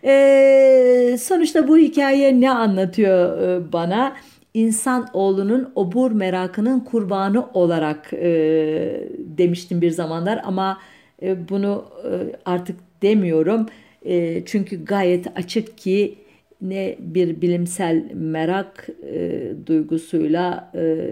E, 0.05 1.17
sonuçta 1.21 1.69
bu 1.69 1.79
hikaye 1.79 2.41
ne 2.41 2.51
anlatıyor 2.51 3.43
e, 3.43 3.73
bana? 3.73 4.17
İnsan 4.55 5.09
oğlunun 5.13 5.73
obur 5.75 6.13
merakının 6.13 6.81
kurbanı 6.81 7.47
olarak 7.53 8.13
e, 8.13 9.09
demiştim 9.19 9.81
bir 9.81 9.91
zamanlar 9.91 10.41
ama 10.45 10.81
e, 11.23 11.49
bunu 11.49 11.85
e, 12.05 12.37
artık 12.45 12.77
demiyorum. 13.03 13.67
E, 14.05 14.45
çünkü 14.45 14.85
gayet 14.85 15.27
açık 15.39 15.79
ki 15.79 16.19
ne 16.61 16.97
bir 16.99 17.41
bilimsel 17.41 18.05
merak 18.15 18.89
e, 19.03 19.43
duygusuyla 19.67 20.73
e, 20.75 21.09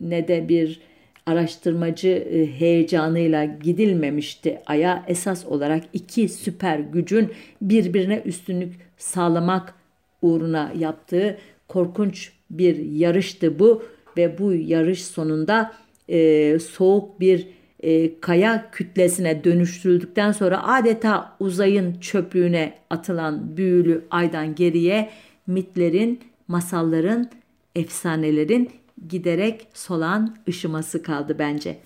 ne 0.00 0.28
de 0.28 0.48
bir 0.48 0.80
araştırmacı 1.26 2.08
e, 2.08 2.46
heyecanıyla 2.60 3.44
gidilmemişti. 3.44 4.60
Ay'a 4.66 5.04
esas 5.08 5.46
olarak 5.46 5.84
iki 5.92 6.28
süper 6.28 6.78
gücün 6.78 7.32
birbirine 7.62 8.22
üstünlük 8.24 8.74
sağlamak 8.96 9.74
uğruna 10.22 10.72
yaptığı 10.78 11.38
korkunç 11.68 12.37
bir 12.50 12.76
yarıştı 12.76 13.58
bu 13.58 13.82
ve 14.16 14.38
bu 14.38 14.52
yarış 14.52 15.04
sonunda 15.04 15.72
e, 16.08 16.58
soğuk 16.58 17.20
bir 17.20 17.48
e, 17.82 18.20
kaya 18.20 18.70
kütlesine 18.70 19.44
dönüştürüldükten 19.44 20.32
sonra 20.32 20.66
adeta 20.68 21.36
uzayın 21.40 22.00
çöplüğüne 22.00 22.74
atılan 22.90 23.56
büyülü 23.56 24.04
aydan 24.10 24.54
geriye 24.54 25.10
mitlerin, 25.46 26.20
masalların, 26.48 27.30
efsanelerin 27.76 28.70
giderek 29.08 29.66
solan 29.74 30.36
ışıması 30.48 31.02
kaldı 31.02 31.36
bence. 31.38 31.78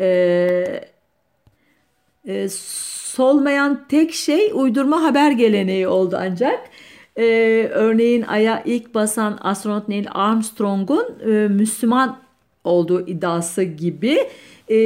Ee, 0.00 0.80
e, 2.26 2.48
solmayan 2.48 3.88
tek 3.88 4.12
şey 4.14 4.50
uydurma 4.54 5.02
haber 5.02 5.30
geleneği 5.30 5.88
oldu 5.88 6.18
ancak. 6.20 6.70
Ee, 7.16 7.70
örneğin 7.72 8.22
Ay'a 8.22 8.62
ilk 8.64 8.94
basan 8.94 9.38
astronot 9.40 9.88
Neil 9.88 10.06
Armstrong'un 10.10 11.18
e, 11.26 11.48
Müslüman 11.48 12.18
olduğu 12.64 13.06
iddiası 13.06 13.62
gibi 13.62 14.18
e, 14.70 14.78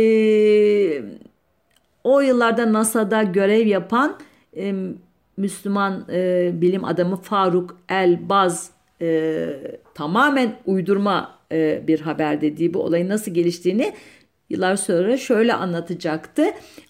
o 2.04 2.20
yıllarda 2.20 2.72
NASA'da 2.72 3.22
görev 3.22 3.66
yapan 3.66 4.16
e, 4.56 4.74
Müslüman 5.36 6.04
e, 6.12 6.50
bilim 6.54 6.84
adamı 6.84 7.16
Faruk 7.16 7.76
El-Baz 7.88 8.70
e, 9.02 9.48
tamamen 9.94 10.56
uydurma 10.66 11.38
e, 11.52 11.82
bir 11.86 12.00
haber 12.00 12.40
dediği 12.40 12.74
bu 12.74 12.82
olayın 12.82 13.08
nasıl 13.08 13.34
geliştiğini 13.34 13.92
yıllar 14.50 14.76
sonra 14.76 15.16
şöyle 15.16 15.54
anlatacaktı. 15.54 16.44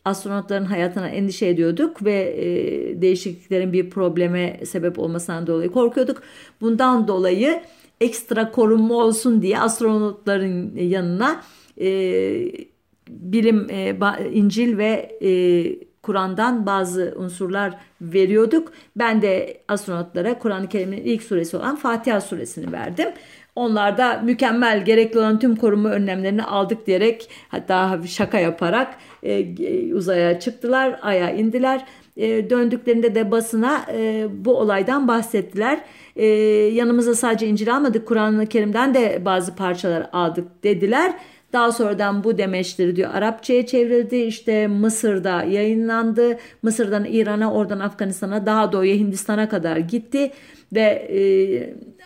Astronotların 0.05 0.65
hayatına 0.65 1.09
endişe 1.09 1.47
ediyorduk 1.47 2.05
ve 2.05 2.35
e, 2.39 3.03
değişikliklerin 3.03 3.73
bir 3.73 3.91
probleme 3.91 4.61
sebep 4.65 4.99
olmasından 4.99 5.47
dolayı 5.47 5.71
korkuyorduk. 5.71 6.23
Bundan 6.61 7.09
dolayı 7.09 7.63
ekstra 8.01 8.51
korunma 8.51 8.95
olsun 8.95 9.43
diye 9.43 9.61
astronotların 9.61 10.77
yanına 10.77 11.43
e, 11.81 11.89
bilim, 13.09 13.67
e, 13.71 13.97
İncil 14.33 14.79
ve 14.79 15.19
e, 15.23 15.31
Kur'an'dan 16.03 16.67
bazı 16.67 17.15
unsurlar 17.19 17.75
veriyorduk. 18.01 18.73
Ben 18.97 19.23
de 19.23 19.61
astronotlara 19.69 20.39
Kur'an-ı 20.39 20.69
Kerim'in 20.69 21.05
ilk 21.05 21.23
suresi 21.23 21.57
olan 21.57 21.77
Fatiha 21.77 22.21
suresini 22.21 22.73
verdim. 22.73 23.09
Onlar 23.59 23.99
da 23.99 24.21
mükemmel 24.25 24.85
gerekli 24.85 25.19
olan 25.19 25.39
tüm 25.39 25.57
koruma 25.57 25.89
önlemlerini 25.89 26.45
aldık 26.45 26.87
diyerek 26.87 27.31
hatta 27.49 28.01
şaka 28.07 28.39
yaparak 28.39 28.97
e, 29.23 29.95
uzaya 29.95 30.41
çıktılar, 30.41 30.99
aya 31.03 31.31
indiler. 31.31 31.85
E, 32.17 32.51
döndüklerinde 32.51 33.15
de 33.15 33.31
basına 33.31 33.87
e, 33.93 34.27
bu 34.45 34.57
olaydan 34.57 35.09
bahsettiler. 35.09 35.81
E, 36.17 36.27
yanımıza 36.73 37.15
sadece 37.15 37.47
İncil 37.47 37.75
almadık, 37.75 38.09
Kur'an-ı 38.09 38.47
Kerim'den 38.47 38.95
de 38.95 39.23
bazı 39.25 39.57
parçalar 39.57 40.11
aldık 40.13 40.65
dediler. 40.65 41.13
Daha 41.53 41.73
sonradan 41.73 42.25
bu 42.25 42.39
demeçleri 42.39 42.97
diyor 42.97 43.11
Arapçaya 43.15 43.67
çevrildi. 43.67 44.17
İşte 44.17 44.67
Mısır'da 44.67 45.43
yayınlandı. 45.43 46.39
Mısır'dan 46.63 47.05
İran'a, 47.05 47.53
oradan 47.53 47.81
Afganistan'a, 47.81 48.47
daha 48.47 48.73
doğuya 48.73 48.95
Hindistan'a 48.95 49.49
kadar 49.49 49.77
gitti 49.77 50.31
ve 50.73 50.81
e, 50.81 51.21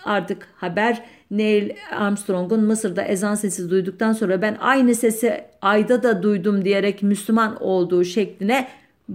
artık 0.05 0.49
haber 0.55 1.05
Neil 1.31 1.71
Armstrong'un 1.97 2.65
Mısır'da 2.65 3.03
ezan 3.03 3.35
sesi 3.35 3.71
duyduktan 3.71 4.13
sonra 4.13 4.43
ben 4.43 4.57
aynı 4.61 4.95
sesi 4.95 5.45
ayda 5.63 6.03
da 6.03 6.23
duydum 6.23 6.65
diyerek 6.65 7.03
Müslüman 7.03 7.63
olduğu 7.63 8.05
şekline 8.05 8.69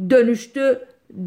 dönüştü 0.10 0.80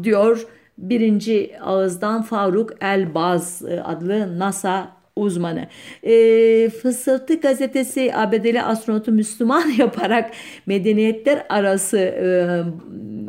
diyor 0.03 0.47
birinci 0.77 1.59
ağızdan 1.61 2.21
Faruk 2.21 2.71
Elbaz 2.81 3.61
e, 3.67 3.81
adlı 3.81 4.39
NASA 4.39 5.00
uzmanı. 5.15 5.67
E, 6.03 6.69
Fısıltı 6.69 7.35
gazetesi 7.35 8.11
ABD'li 8.15 8.61
astronotu 8.61 9.11
Müslüman 9.11 9.69
yaparak 9.77 10.31
medeniyetler 10.65 11.45
arası 11.49 11.97
e, 11.97 12.27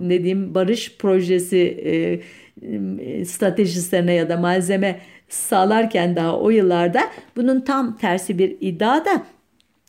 ne 0.08 0.18
diyeyim 0.18 0.54
barış 0.54 0.96
projesi 0.96 1.58
e, 1.58 3.24
stratejistlerine 3.24 4.14
ya 4.14 4.28
da 4.28 4.36
malzeme 4.36 5.00
sağlarken 5.28 6.16
daha 6.16 6.38
o 6.38 6.50
yıllarda 6.50 7.00
bunun 7.36 7.60
tam 7.60 7.96
tersi 7.96 8.38
bir 8.38 8.56
iddia 8.60 9.04
da 9.04 9.26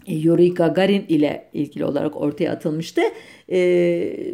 e, 0.07 0.15
Yuri 0.15 0.53
Gagarin 0.53 1.05
ile 1.07 1.49
ilgili 1.53 1.85
olarak 1.85 2.21
ortaya 2.21 2.51
atılmıştı. 2.51 3.01
E, 3.51 3.57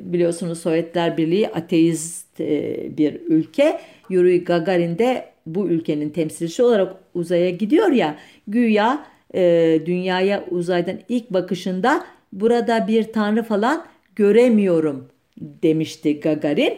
biliyorsunuz 0.02 0.60
Sovyetler 0.60 1.18
Birliği 1.18 1.48
ateist 1.48 2.42
e, 2.42 2.78
bir 2.98 3.22
ülke. 3.28 3.80
Yuri 4.10 4.44
Gagarin 4.44 4.98
de 4.98 5.26
bu 5.56 5.68
ülkenin 5.68 6.10
temsilcisi 6.10 6.64
olarak 6.64 6.96
uzaya 7.14 7.50
gidiyor 7.50 7.92
ya 7.92 8.16
güya 8.48 9.06
e, 9.36 9.82
dünyaya 9.86 10.46
uzaydan 10.52 11.00
ilk 11.10 11.30
bakışında 11.30 12.06
burada 12.34 12.88
bir 12.88 13.04
tanrı 13.04 13.44
falan 13.44 13.86
göremiyorum 14.16 15.08
demişti 15.40 16.20
Gagarin. 16.20 16.74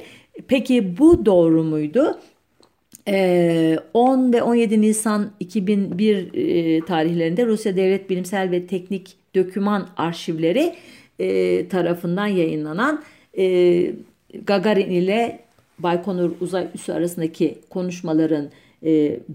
Peki 0.47 0.97
bu 0.97 1.25
doğru 1.25 1.63
muydu? 1.63 2.19
10 3.07 3.13
ee, 3.13 3.77
ve 4.33 4.43
17 4.43 4.81
Nisan 4.81 5.31
2001 5.39 6.33
e, 6.33 6.85
tarihlerinde 6.85 7.45
Rusya 7.45 7.75
Devlet 7.75 8.09
Bilimsel 8.09 8.51
ve 8.51 8.67
Teknik 8.67 9.15
Döküman 9.35 9.89
Arşivleri 9.97 10.75
e, 11.19 11.67
tarafından 11.67 12.27
yayınlanan 12.27 13.03
e, 13.37 13.93
Gagarin 14.45 14.89
ile 14.89 15.39
Baykonur 15.83 16.31
Uzay 16.41 16.67
Üssü 16.75 16.91
arasındaki 16.91 17.57
konuşmaların 17.69 18.49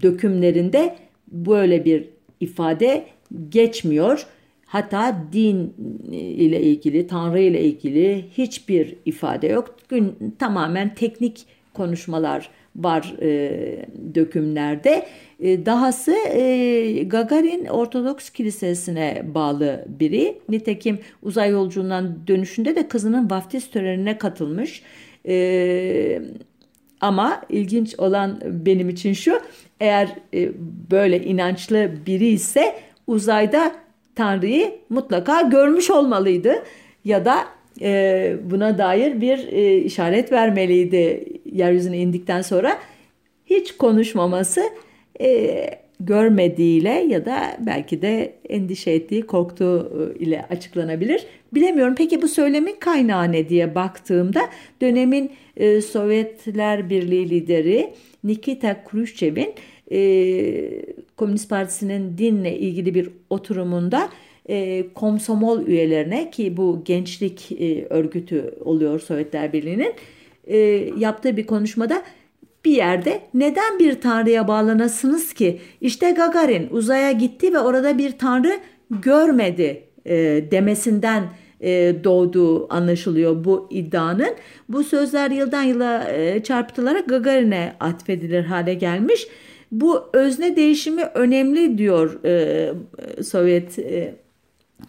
dökümlerinde 0.01 0.95
böyle 1.27 1.85
bir 1.85 2.09
ifade 2.39 3.05
geçmiyor. 3.49 4.27
Hatta 4.65 5.23
din 5.33 5.73
ile 6.11 6.61
ilgili, 6.61 7.07
Tanrı 7.07 7.39
ile 7.39 7.61
ilgili 7.61 8.25
hiçbir 8.37 8.95
ifade 9.05 9.47
yok. 9.47 9.75
Gün 9.89 10.35
tamamen 10.39 10.95
teknik 10.95 11.45
konuşmalar 11.73 12.49
var 12.75 13.15
e, 13.21 13.51
dökümlerde. 14.15 15.07
E, 15.39 15.65
dahası 15.65 16.11
e, 16.11 17.03
Gagarin 17.03 17.65
Ortodoks 17.65 18.29
Kilisesi'ne 18.29 19.23
bağlı 19.35 19.85
biri. 19.99 20.39
Nitekim 20.49 20.99
uzay 21.23 21.49
yolculuğundan 21.49 22.27
dönüşünde 22.27 22.75
de 22.75 22.87
kızının 22.87 23.29
vaftiz 23.29 23.69
törenine 23.69 24.17
katılmış. 24.17 24.83
E, 25.27 26.21
ama 27.01 27.41
ilginç 27.49 27.99
olan 27.99 28.41
benim 28.45 28.89
için 28.89 29.13
şu, 29.13 29.39
eğer 29.79 30.09
e, 30.33 30.49
böyle 30.91 31.23
inançlı 31.23 31.91
biri 32.05 32.27
ise 32.27 32.75
uzayda 33.07 33.75
Tanrı'yı 34.15 34.75
mutlaka 34.89 35.41
görmüş 35.41 35.91
olmalıydı 35.91 36.53
ya 37.05 37.25
da 37.25 37.37
e, 37.81 38.35
buna 38.43 38.77
dair 38.77 39.21
bir 39.21 39.47
e, 39.47 39.77
işaret 39.77 40.31
vermeliydi 40.31 41.25
yeryüzüne 41.45 41.97
indikten 41.97 42.41
sonra. 42.41 42.77
Hiç 43.45 43.77
konuşmaması 43.77 44.61
e, 45.21 45.69
görmediğiyle 45.99 46.89
ya 46.89 47.25
da 47.25 47.57
belki 47.59 48.01
de 48.01 48.33
endişe 48.49 48.91
ettiği, 48.91 49.21
korktuğu 49.21 50.11
e, 50.15 50.19
ile 50.19 50.45
açıklanabilir. 50.49 51.25
Bilemiyorum. 51.53 51.95
Peki 51.97 52.21
bu 52.21 52.27
söylemin 52.27 52.75
kaynağı 52.79 53.31
ne 53.31 53.49
diye 53.49 53.75
baktığımda 53.75 54.41
dönemin 54.81 55.31
e, 55.57 55.81
Sovyetler 55.81 56.89
Birliği 56.89 57.29
lideri 57.29 57.93
Nikita 58.23 58.83
Khrushchev'in 58.83 59.53
e, 59.91 59.99
Komünist 61.17 61.49
Partisi'nin 61.49 62.17
dinle 62.17 62.57
ilgili 62.57 62.95
bir 62.95 63.09
oturumunda 63.29 64.09
e, 64.49 64.85
komsomol 64.93 65.67
üyelerine 65.67 66.31
ki 66.31 66.57
bu 66.57 66.81
gençlik 66.85 67.51
e, 67.51 67.85
örgütü 67.85 68.55
oluyor 68.65 68.99
Sovyetler 68.99 69.53
Birliği'nin 69.53 69.93
e, 70.47 70.57
yaptığı 70.97 71.37
bir 71.37 71.47
konuşmada 71.47 72.03
bir 72.65 72.71
yerde 72.71 73.21
neden 73.33 73.79
bir 73.79 74.01
tanrıya 74.01 74.47
bağlanasınız 74.47 75.33
ki? 75.33 75.59
İşte 75.81 76.11
Gagarin 76.11 76.67
uzaya 76.71 77.11
gitti 77.11 77.53
ve 77.53 77.59
orada 77.59 77.97
bir 77.97 78.11
tanrı 78.11 78.59
görmedi 78.91 79.86
e, 80.07 80.43
demesinden 80.51 81.23
e, 81.61 81.95
doğduğu 82.03 82.73
anlaşılıyor 82.73 83.43
bu 83.45 83.67
iddianın. 83.71 84.35
Bu 84.69 84.83
sözler 84.83 85.31
yıldan 85.31 85.63
yıla 85.63 86.11
e, 86.11 86.43
çarpıtılarak 86.43 87.09
Gagarin'e 87.09 87.73
atfedilir 87.79 88.43
hale 88.43 88.73
gelmiş. 88.73 89.27
Bu 89.71 90.03
özne 90.13 90.55
değişimi 90.55 91.03
önemli 91.03 91.77
diyor 91.77 92.23
e, 92.25 92.73
Sovyet 93.23 93.79
e, 93.79 94.15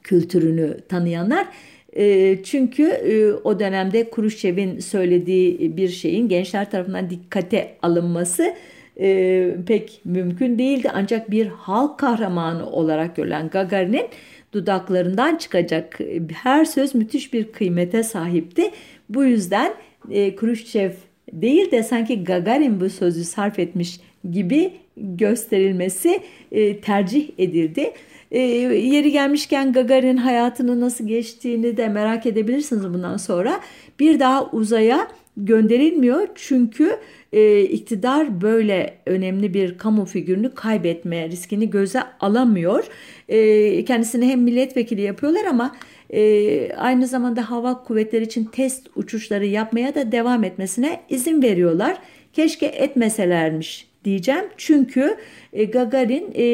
kültürünü 0.02 0.76
tanıyanlar. 0.88 1.46
E, 1.92 2.38
çünkü 2.42 2.82
e, 2.82 3.32
o 3.32 3.60
dönemde 3.60 4.10
Kuruşçev'in 4.10 4.80
söylediği 4.80 5.76
bir 5.76 5.88
şeyin 5.88 6.28
gençler 6.28 6.70
tarafından 6.70 7.10
dikkate 7.10 7.76
alınması 7.82 8.54
e, 9.00 9.56
pek 9.66 10.00
mümkün 10.04 10.58
değildi. 10.58 10.90
Ancak 10.94 11.30
bir 11.30 11.46
halk 11.46 11.98
kahramanı 11.98 12.70
olarak 12.70 13.16
görülen 13.16 13.48
Gagarin'in 13.48 14.06
dudaklarından 14.52 15.36
çıkacak 15.36 15.98
her 16.42 16.64
söz 16.64 16.94
müthiş 16.94 17.32
bir 17.32 17.52
kıymete 17.52 18.02
sahipti. 18.02 18.70
Bu 19.08 19.24
yüzden 19.24 19.74
e, 20.10 20.36
Khrushchev 20.36 20.90
değil 21.32 21.70
de 21.70 21.82
sanki 21.82 22.24
Gagarin 22.24 22.80
bu 22.80 22.90
sözü 22.90 23.24
sarf 23.24 23.58
etmiş 23.58 24.00
gibi 24.30 24.72
gösterilmesi 24.96 26.20
e, 26.52 26.80
tercih 26.80 27.30
edildi. 27.38 27.92
E, 28.30 28.38
yeri 28.38 29.12
gelmişken 29.12 29.72
Gagarin 29.72 30.16
hayatının 30.16 30.80
nasıl 30.80 31.06
geçtiğini 31.06 31.76
de 31.76 31.88
merak 31.88 32.26
edebilirsiniz 32.26 32.84
bundan 32.84 33.16
sonra. 33.16 33.60
Bir 34.00 34.20
daha 34.20 34.50
uzaya 34.50 35.08
gönderilmiyor 35.44 36.28
çünkü 36.34 36.98
e, 37.32 37.62
iktidar 37.62 38.40
böyle 38.40 38.98
önemli 39.06 39.54
bir 39.54 39.78
kamu 39.78 40.04
figürünü 40.04 40.54
kaybetme 40.54 41.28
riskini 41.28 41.70
göze 41.70 42.02
alamıyor. 42.20 42.84
E, 43.28 43.84
kendisini 43.84 44.26
hem 44.26 44.40
milletvekili 44.40 45.00
yapıyorlar 45.00 45.44
ama 45.44 45.76
e, 46.10 46.72
aynı 46.72 47.06
zamanda 47.06 47.50
hava 47.50 47.82
kuvvetleri 47.84 48.24
için 48.24 48.44
test 48.44 48.86
uçuşları 48.96 49.46
yapmaya 49.46 49.94
da 49.94 50.12
devam 50.12 50.44
etmesine 50.44 51.00
izin 51.08 51.42
veriyorlar. 51.42 51.98
Keşke 52.32 52.66
etmeselermiş 52.66 53.87
diyeceğim. 54.08 54.44
Çünkü 54.56 55.16
e, 55.52 55.64
Gagarin 55.64 56.32
e, 56.34 56.44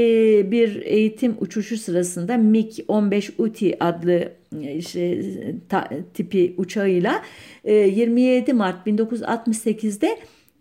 bir 0.50 0.82
eğitim 0.82 1.36
uçuşu 1.40 1.76
sırasında 1.76 2.34
MiG-15 2.34 3.30
UTI 3.38 3.76
adlı 3.80 4.32
işte, 4.76 5.20
ta, 5.68 5.88
tipi 6.14 6.55
uçağıyla 6.57 7.22
e, 7.64 7.74
27 7.74 8.52
Mart 8.52 8.86
1968'de 8.86 10.18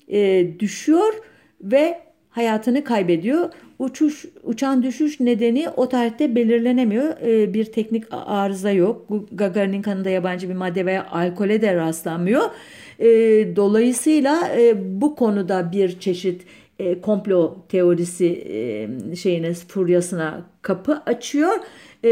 e, 0.08 0.50
düşüyor 0.60 1.14
ve 1.62 2.00
hayatını 2.30 2.84
kaybediyor. 2.84 3.50
Uçuş 3.80 4.26
uçan 4.44 4.84
düşüş 4.84 5.20
nedeni 5.20 5.70
o 5.70 5.90
tarihte 5.90 6.36
belirlenemiyor. 6.36 7.18
E, 7.22 7.54
bir 7.54 7.66
teknik 7.66 8.04
arıza 8.12 8.72
yok. 8.72 9.08
Gagarin'in 9.32 9.82
kanında 9.82 10.10
yabancı 10.10 10.50
bir 10.50 10.54
madde 10.54 10.86
veya 10.86 11.08
alkole 11.12 11.62
de 11.62 11.76
rastlanmıyor. 11.76 12.50
E, 13.00 13.10
dolayısıyla 13.56 14.50
e, 14.58 14.74
bu 15.02 15.16
konuda 15.16 15.72
bir 15.72 16.00
çeşit 16.00 16.42
e, 16.80 17.02
komplo 17.02 17.58
teorisi 17.70 18.28
e, 18.50 19.16
şeyine 19.16 19.54
furyasına 19.54 20.46
kapı 20.62 21.02
açıyor. 21.06 21.54
E, 22.04 22.10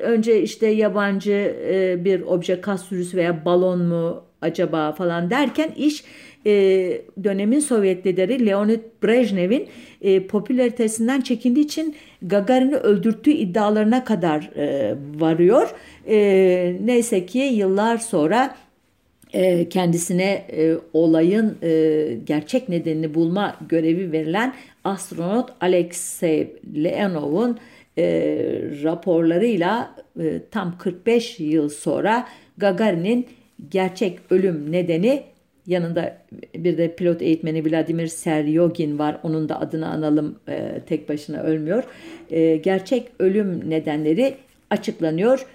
önce 0.00 0.42
işte 0.42 0.66
yabancı 0.66 1.56
e, 1.70 2.04
bir 2.04 2.20
obje 2.20 2.60
kas 2.60 2.84
sürüsü 2.84 3.16
veya 3.16 3.44
balon 3.44 3.82
mu 3.82 4.22
acaba 4.42 4.92
falan 4.92 5.30
derken 5.30 5.70
iş 5.76 6.04
e, 6.46 6.52
dönemin 7.24 7.60
Sovyet 7.60 8.06
lideri 8.06 8.46
Leonid 8.46 8.80
Brejnev'in 9.02 9.68
e, 10.00 10.26
popülaritesinden 10.26 11.20
çekindiği 11.20 11.64
için 11.64 11.96
Gagarin'i 12.22 12.76
öldürttüğü 12.76 13.30
iddialarına 13.30 14.04
kadar 14.04 14.50
e, 14.56 14.94
varıyor. 15.18 15.74
E, 16.08 16.16
neyse 16.84 17.26
ki 17.26 17.38
yıllar 17.38 17.98
sonra 17.98 18.54
e, 19.32 19.68
kendisine 19.68 20.44
e, 20.52 20.74
olayın 20.92 21.56
e, 21.62 22.18
gerçek 22.26 22.68
nedenini 22.68 23.14
bulma 23.14 23.56
görevi 23.68 24.12
verilen 24.12 24.54
astronot 24.84 25.50
Alexey 25.60 26.52
Leonov'un 26.74 27.58
raporlarıyla 28.84 29.94
tam 30.50 30.78
45 30.78 31.40
yıl 31.40 31.68
sonra 31.68 32.28
Gagarin'in 32.58 33.26
gerçek 33.70 34.18
ölüm 34.30 34.72
nedeni 34.72 35.22
yanında 35.66 36.18
bir 36.54 36.78
de 36.78 36.94
pilot 36.94 37.22
eğitmeni 37.22 37.70
Vladimir 37.70 38.06
Seryogin 38.06 38.98
var. 38.98 39.18
Onun 39.22 39.48
da 39.48 39.60
adını 39.60 39.88
analım 39.88 40.38
tek 40.86 41.08
başına 41.08 41.42
ölmüyor. 41.42 41.84
gerçek 42.62 43.08
ölüm 43.18 43.70
nedenleri 43.70 44.34
açıklanıyor. 44.70 45.46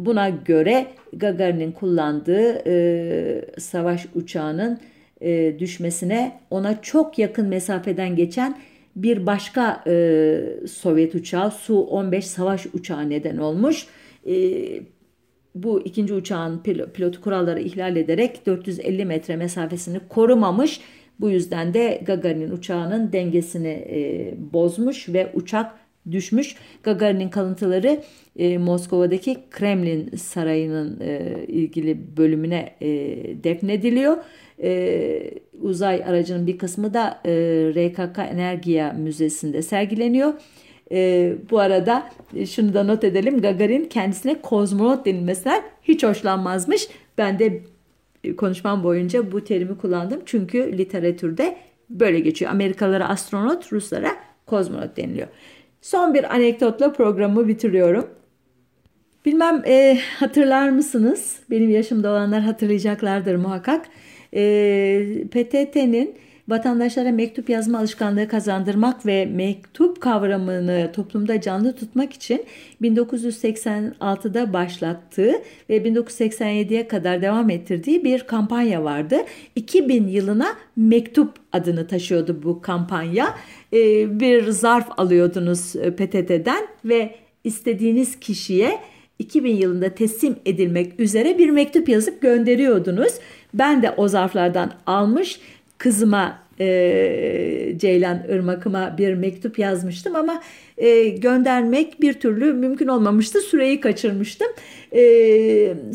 Buna 0.00 0.28
göre 0.28 0.86
Gagarin'in 1.12 1.72
kullandığı 1.72 2.62
e, 2.66 3.44
savaş 3.58 4.06
uçağının 4.14 4.78
e, 5.20 5.58
düşmesine 5.58 6.40
ona 6.50 6.82
çok 6.82 7.18
yakın 7.18 7.48
mesafeden 7.48 8.16
geçen 8.16 8.58
bir 8.96 9.26
başka 9.26 9.84
e, 9.86 10.40
Sovyet 10.68 11.14
uçağı 11.14 11.50
Su-15 11.50 12.22
savaş 12.22 12.66
uçağı 12.66 13.10
neden 13.10 13.36
olmuş. 13.36 13.86
E, 14.26 14.34
bu 15.54 15.80
ikinci 15.80 16.14
uçağın 16.14 16.62
pilotu 16.94 17.20
kuralları 17.20 17.60
ihlal 17.60 17.96
ederek 17.96 18.46
450 18.46 19.04
metre 19.04 19.36
mesafesini 19.36 20.00
korumamış. 20.08 20.80
Bu 21.20 21.30
yüzden 21.30 21.74
de 21.74 22.02
Gagarin'in 22.06 22.50
uçağının 22.50 23.12
dengesini 23.12 23.86
e, 23.90 24.34
bozmuş 24.52 25.08
ve 25.08 25.30
uçak 25.34 25.72
düşmüş. 26.10 26.56
Gagarin'in 26.82 27.28
kalıntıları 27.28 28.02
e, 28.38 28.58
Moskova'daki 28.58 29.38
Kremlin 29.50 30.16
Sarayı'nın 30.16 31.00
e, 31.00 31.44
ilgili 31.48 32.16
bölümüne 32.16 32.74
e, 32.80 32.88
defnediliyor. 33.44 34.16
E, 34.62 35.30
uzay 35.60 36.04
aracının 36.04 36.46
bir 36.46 36.58
kısmı 36.58 36.94
da 36.94 37.20
e, 37.24 37.32
RKK 37.74 38.18
Enerjiya 38.18 38.92
Müzesi'nde 38.92 39.62
sergileniyor. 39.62 40.34
E, 40.92 41.32
bu 41.50 41.58
arada 41.58 42.10
e, 42.36 42.46
şunu 42.46 42.74
da 42.74 42.82
not 42.82 43.04
edelim. 43.04 43.40
Gagarin 43.40 43.84
kendisine 43.84 44.40
kozmonot 44.40 45.06
denilmesinden 45.06 45.62
hiç 45.82 46.04
hoşlanmazmış. 46.04 46.88
Ben 47.18 47.38
de 47.38 47.62
e, 48.24 48.36
konuşmam 48.36 48.84
boyunca 48.84 49.32
bu 49.32 49.44
terimi 49.44 49.78
kullandım. 49.78 50.22
Çünkü 50.26 50.78
literatürde 50.78 51.56
böyle 51.90 52.20
geçiyor. 52.20 52.50
Amerikalılara 52.50 53.08
astronot, 53.08 53.72
Ruslara 53.72 54.10
kozmonot 54.46 54.96
deniliyor. 54.96 55.28
Son 55.80 56.14
bir 56.14 56.34
anekdotla 56.34 56.92
programı 56.92 57.48
bitiriyorum. 57.48 58.10
Bilmem 59.24 59.62
e, 59.66 59.98
hatırlar 60.18 60.68
mısınız? 60.68 61.40
Benim 61.50 61.70
yaşımda 61.70 62.10
olanlar 62.10 62.40
hatırlayacaklardır 62.40 63.36
muhakkak. 63.36 63.86
E, 64.34 64.42
PTT'nin 65.30 66.14
vatandaşlara 66.50 67.12
mektup 67.12 67.50
yazma 67.50 67.78
alışkanlığı 67.78 68.28
kazandırmak 68.28 69.06
ve 69.06 69.26
mektup 69.26 70.00
kavramını 70.00 70.90
toplumda 70.92 71.40
canlı 71.40 71.76
tutmak 71.76 72.12
için 72.12 72.44
1986'da 72.82 74.52
başlattığı 74.52 75.32
ve 75.70 75.76
1987'ye 75.76 76.88
kadar 76.88 77.22
devam 77.22 77.50
ettirdiği 77.50 78.04
bir 78.04 78.20
kampanya 78.20 78.84
vardı. 78.84 79.16
2000 79.56 80.08
yılına 80.08 80.56
mektup 80.76 81.34
adını 81.52 81.86
taşıyordu 81.86 82.40
bu 82.42 82.60
kampanya. 82.60 83.34
Ee, 83.72 84.20
bir 84.20 84.48
zarf 84.48 84.86
alıyordunuz 84.96 85.76
e, 85.76 85.90
PTT'den 85.90 86.66
ve 86.84 87.14
istediğiniz 87.44 88.20
kişiye 88.20 88.78
2000 89.18 89.56
yılında 89.56 89.88
teslim 89.88 90.36
edilmek 90.46 91.00
üzere 91.00 91.38
bir 91.38 91.50
mektup 91.50 91.88
yazıp 91.88 92.22
gönderiyordunuz. 92.22 93.12
Ben 93.54 93.82
de 93.82 93.90
o 93.90 94.08
zarflardan 94.08 94.72
almış 94.86 95.40
kızıma 95.80 96.38
e, 96.60 97.74
Ceylan 97.76 98.22
Irmak'ıma 98.28 98.98
bir 98.98 99.14
mektup 99.14 99.58
yazmıştım 99.58 100.16
ama 100.16 100.42
e, 100.78 101.08
göndermek 101.08 102.00
bir 102.00 102.12
türlü 102.12 102.52
mümkün 102.52 102.86
olmamıştı. 102.86 103.40
Süreyi 103.40 103.80
kaçırmıştım. 103.80 104.48
E, 104.92 105.02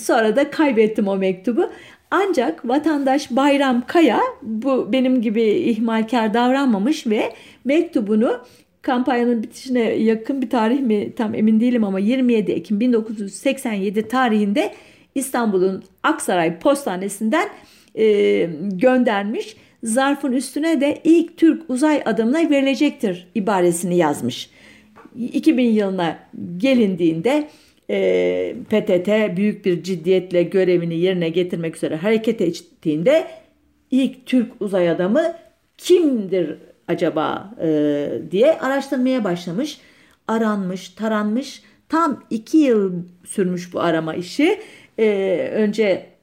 sonra 0.01 0.35
da 0.35 0.49
kaybettim 0.49 1.07
o 1.07 1.15
mektubu. 1.17 1.69
Ancak 2.11 2.67
vatandaş 2.67 3.31
Bayram 3.31 3.83
Kaya 3.87 4.19
bu 4.41 4.93
benim 4.93 5.21
gibi 5.21 5.43
ihmalkar 5.43 6.33
davranmamış 6.33 7.07
ve 7.07 7.33
mektubunu 7.65 8.39
kampanyanın 8.81 9.43
bitişine 9.43 9.81
yakın 9.83 10.41
bir 10.41 10.49
tarih 10.49 10.79
mi 10.79 11.15
tam 11.15 11.35
emin 11.35 11.59
değilim 11.59 11.83
ama 11.83 11.99
27 11.99 12.51
Ekim 12.51 12.79
1987 12.79 14.07
tarihinde 14.07 14.73
İstanbul'un 15.15 15.83
Aksaray 16.03 16.59
Postanesi'nden 16.59 17.49
e, 17.95 18.05
göndermiş 18.71 19.55
zarfın 19.85 20.31
üstüne 20.31 20.81
de 20.81 21.01
ilk 21.03 21.37
Türk 21.37 21.69
uzay 21.69 22.01
adımına 22.05 22.49
verilecektir 22.49 23.27
ibaresini 23.35 23.97
yazmış. 23.97 24.49
2000 25.15 25.63
yılına 25.63 26.19
gelindiğinde 26.57 27.49
e, 27.89 28.55
PTT 28.69 29.37
büyük 29.37 29.65
bir 29.65 29.83
ciddiyetle 29.83 30.43
görevini 30.43 30.97
yerine 30.97 31.29
getirmek 31.29 31.75
üzere 31.75 31.95
hareket 31.95 32.41
ettiğinde 32.41 33.27
ilk 33.91 34.25
Türk 34.25 34.61
uzay 34.61 34.89
adamı 34.89 35.33
kimdir 35.77 36.57
acaba 36.87 37.55
e, 37.61 38.07
diye 38.31 38.59
araştırmaya 38.59 39.23
başlamış. 39.23 39.77
Aranmış, 40.27 40.89
taranmış. 40.89 41.63
Tam 41.89 42.23
iki 42.29 42.57
yıl 42.57 42.93
sürmüş 43.25 43.73
bu 43.73 43.79
arama 43.79 44.15
işi. 44.15 44.59
E, 44.99 45.49
önce 45.53 46.14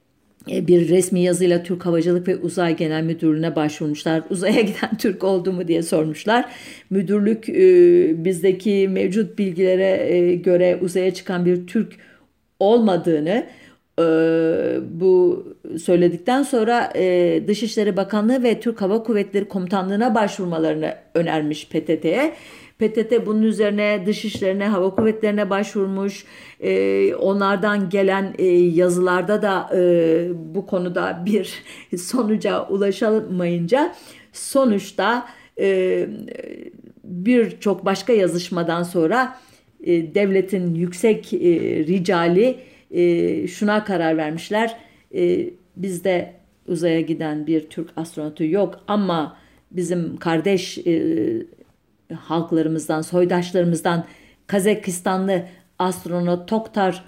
bir 0.46 0.88
resmi 0.88 1.20
yazıyla 1.20 1.62
Türk 1.62 1.86
Havacılık 1.86 2.28
ve 2.28 2.36
Uzay 2.36 2.76
Genel 2.76 3.02
Müdürlüğü'ne 3.02 3.56
başvurmuşlar. 3.56 4.22
Uzaya 4.30 4.60
giden 4.60 4.96
Türk 4.98 5.24
oldu 5.24 5.52
mu 5.52 5.68
diye 5.68 5.82
sormuşlar. 5.82 6.44
Müdürlük 6.90 7.48
e, 7.48 8.24
bizdeki 8.24 8.88
mevcut 8.88 9.38
bilgilere 9.38 10.14
e, 10.14 10.34
göre 10.34 10.78
uzaya 10.82 11.14
çıkan 11.14 11.44
bir 11.44 11.66
Türk 11.66 11.92
olmadığını, 12.60 13.46
e, 13.98 14.04
bu 14.90 15.44
söyledikten 15.78 16.42
sonra 16.42 16.92
e, 16.96 17.42
Dışişleri 17.46 17.96
Bakanlığı 17.96 18.42
ve 18.42 18.60
Türk 18.60 18.80
Hava 18.80 19.02
Kuvvetleri 19.02 19.48
Komutanlığı'na 19.48 20.14
başvurmalarını 20.14 20.94
önermiş 21.14 21.68
PTT'ye. 21.68 22.34
PTT 22.88 23.26
bunun 23.26 23.42
üzerine 23.42 24.02
Dışişlerine, 24.06 24.68
Hava 24.68 24.94
Kuvvetleri'ne 24.94 25.50
başvurmuş. 25.50 26.24
E, 26.60 27.14
onlardan 27.14 27.90
gelen 27.90 28.34
e, 28.38 28.46
yazılarda 28.46 29.42
da 29.42 29.70
e, 29.76 30.28
bu 30.54 30.66
konuda 30.66 31.22
bir 31.26 31.62
sonuca 31.96 32.66
ulaşamayınca 32.66 33.94
sonuçta 34.32 35.28
e, 35.58 36.08
birçok 37.04 37.84
başka 37.84 38.12
yazışmadan 38.12 38.82
sonra 38.82 39.38
e, 39.84 40.14
devletin 40.14 40.74
yüksek 40.74 41.32
e, 41.32 41.38
ricali 41.86 42.56
e, 42.90 43.46
şuna 43.48 43.84
karar 43.84 44.16
vermişler. 44.16 44.76
E, 45.14 45.50
bizde 45.76 46.32
uzaya 46.68 47.00
giden 47.00 47.46
bir 47.46 47.60
Türk 47.60 47.90
astronotu 47.96 48.44
yok 48.44 48.80
ama 48.88 49.36
bizim 49.70 50.16
kardeş 50.16 50.78
e, 50.78 50.92
halklarımızdan, 52.12 53.02
soydaşlarımızdan 53.02 54.04
Kazakistanlı 54.46 55.42
astronot 55.78 56.48
Toktar 56.48 57.04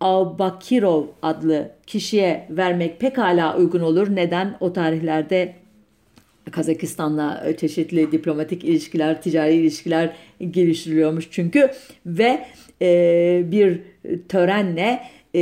Aubakirov 0.00 1.04
adlı 1.22 1.70
kişiye 1.86 2.46
vermek 2.50 3.00
pekala 3.00 3.56
uygun 3.56 3.80
olur. 3.80 4.16
Neden? 4.16 4.56
O 4.60 4.72
tarihlerde 4.72 5.54
Kazakistan'la 6.50 7.56
çeşitli 7.56 8.12
diplomatik 8.12 8.64
ilişkiler, 8.64 9.22
ticari 9.22 9.54
ilişkiler 9.54 10.16
geliştiriliyormuş 10.50 11.28
çünkü 11.30 11.70
ve 12.06 12.46
e, 12.82 13.42
bir 13.46 13.80
törenle 14.28 15.00
e, 15.34 15.40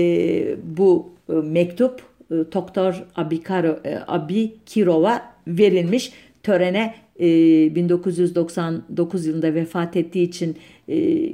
bu 0.62 1.14
mektup 1.28 2.01
e, 2.30 2.35
Doktor 2.35 3.05
Abikaro, 3.16 3.78
e, 3.85 3.99
Abikirov'a 4.07 5.22
verilmiş. 5.47 6.12
Törene 6.43 6.95
1999 7.21 9.27
yılında 9.27 9.55
vefat 9.55 9.97
ettiği 9.97 10.29
için 10.29 10.57
e, 10.89 11.27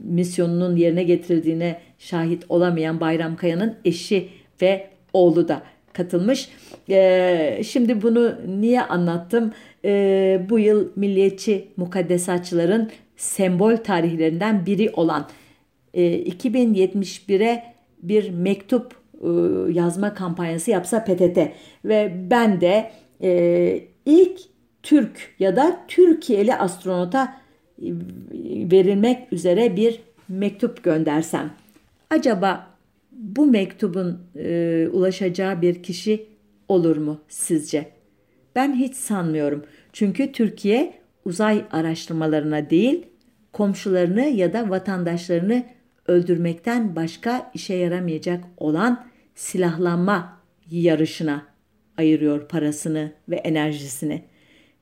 misyonunun 0.00 0.76
yerine 0.76 1.02
getirildiğine 1.02 1.80
şahit 1.98 2.44
olamayan 2.48 3.00
Bayram 3.00 3.36
Kaya'nın 3.36 3.74
eşi 3.84 4.28
ve 4.62 4.86
oğlu 5.12 5.48
da 5.48 5.62
katılmış. 5.92 6.48
E, 6.90 7.60
şimdi 7.66 8.02
bunu 8.02 8.34
niye 8.60 8.82
anlattım? 8.82 9.52
E, 9.84 10.40
bu 10.50 10.58
yıl 10.58 10.88
milliyetçi 10.96 11.68
mukaddesatçıların 11.76 12.90
sembol 13.16 13.76
tarihlerinden 13.76 14.66
biri 14.66 14.90
olan 14.90 15.28
e, 15.94 16.22
2071'e 16.22 17.64
bir 18.02 18.30
mektup 18.30 18.94
e, 19.22 19.28
yazma 19.72 20.14
kampanyası 20.14 20.70
yapsa 20.70 21.04
PTT 21.04 21.38
ve 21.84 22.12
ben 22.30 22.60
de 22.60 22.90
e, 23.22 23.80
ilk 24.06 24.40
Türk 24.88 25.34
ya 25.38 25.56
da 25.56 25.80
Türkiye'li 25.88 26.54
astronota 26.54 27.36
e, 27.82 27.86
verilmek 28.72 29.32
üzere 29.32 29.76
bir 29.76 30.00
mektup 30.28 30.84
göndersem 30.84 31.50
acaba 32.10 32.66
bu 33.12 33.46
mektubun 33.46 34.18
e, 34.36 34.88
ulaşacağı 34.92 35.62
bir 35.62 35.82
kişi 35.82 36.26
olur 36.68 36.96
mu 36.96 37.20
sizce? 37.28 37.90
Ben 38.56 38.74
hiç 38.74 38.94
sanmıyorum. 38.94 39.64
Çünkü 39.92 40.32
Türkiye 40.32 40.94
uzay 41.24 41.64
araştırmalarına 41.70 42.70
değil, 42.70 43.06
komşularını 43.52 44.24
ya 44.24 44.52
da 44.52 44.70
vatandaşlarını 44.70 45.64
öldürmekten 46.06 46.96
başka 46.96 47.50
işe 47.54 47.74
yaramayacak 47.74 48.44
olan 48.56 49.06
silahlanma 49.34 50.40
yarışına 50.70 51.42
ayırıyor 51.96 52.48
parasını 52.48 53.12
ve 53.28 53.36
enerjisini. 53.36 54.24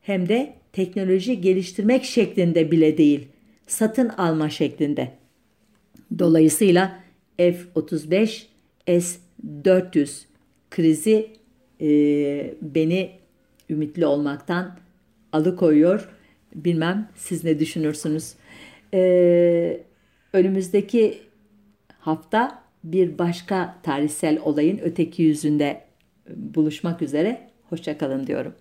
Hem 0.06 0.28
de 0.28 0.54
teknoloji 0.72 1.40
geliştirmek 1.40 2.04
şeklinde 2.04 2.70
bile 2.70 2.98
değil, 2.98 3.28
satın 3.66 4.08
alma 4.08 4.50
şeklinde. 4.50 5.12
Dolayısıyla 6.18 7.00
F-35 7.36 8.42
S-400 8.86 10.24
krizi 10.70 11.30
e, 11.80 11.86
beni 12.62 13.10
ümitli 13.70 14.06
olmaktan 14.06 14.78
alıkoyuyor. 15.32 16.08
Bilmem 16.54 17.08
siz 17.16 17.44
ne 17.44 17.58
düşünürsünüz. 17.58 18.34
E, 18.94 19.80
önümüzdeki 20.32 21.18
hafta 21.98 22.62
bir 22.84 23.18
başka 23.18 23.78
tarihsel 23.82 24.38
olayın 24.44 24.78
öteki 24.82 25.22
yüzünde 25.22 25.80
buluşmak 26.28 27.02
üzere. 27.02 27.50
Hoşçakalın 27.68 28.26
diyorum. 28.26 28.54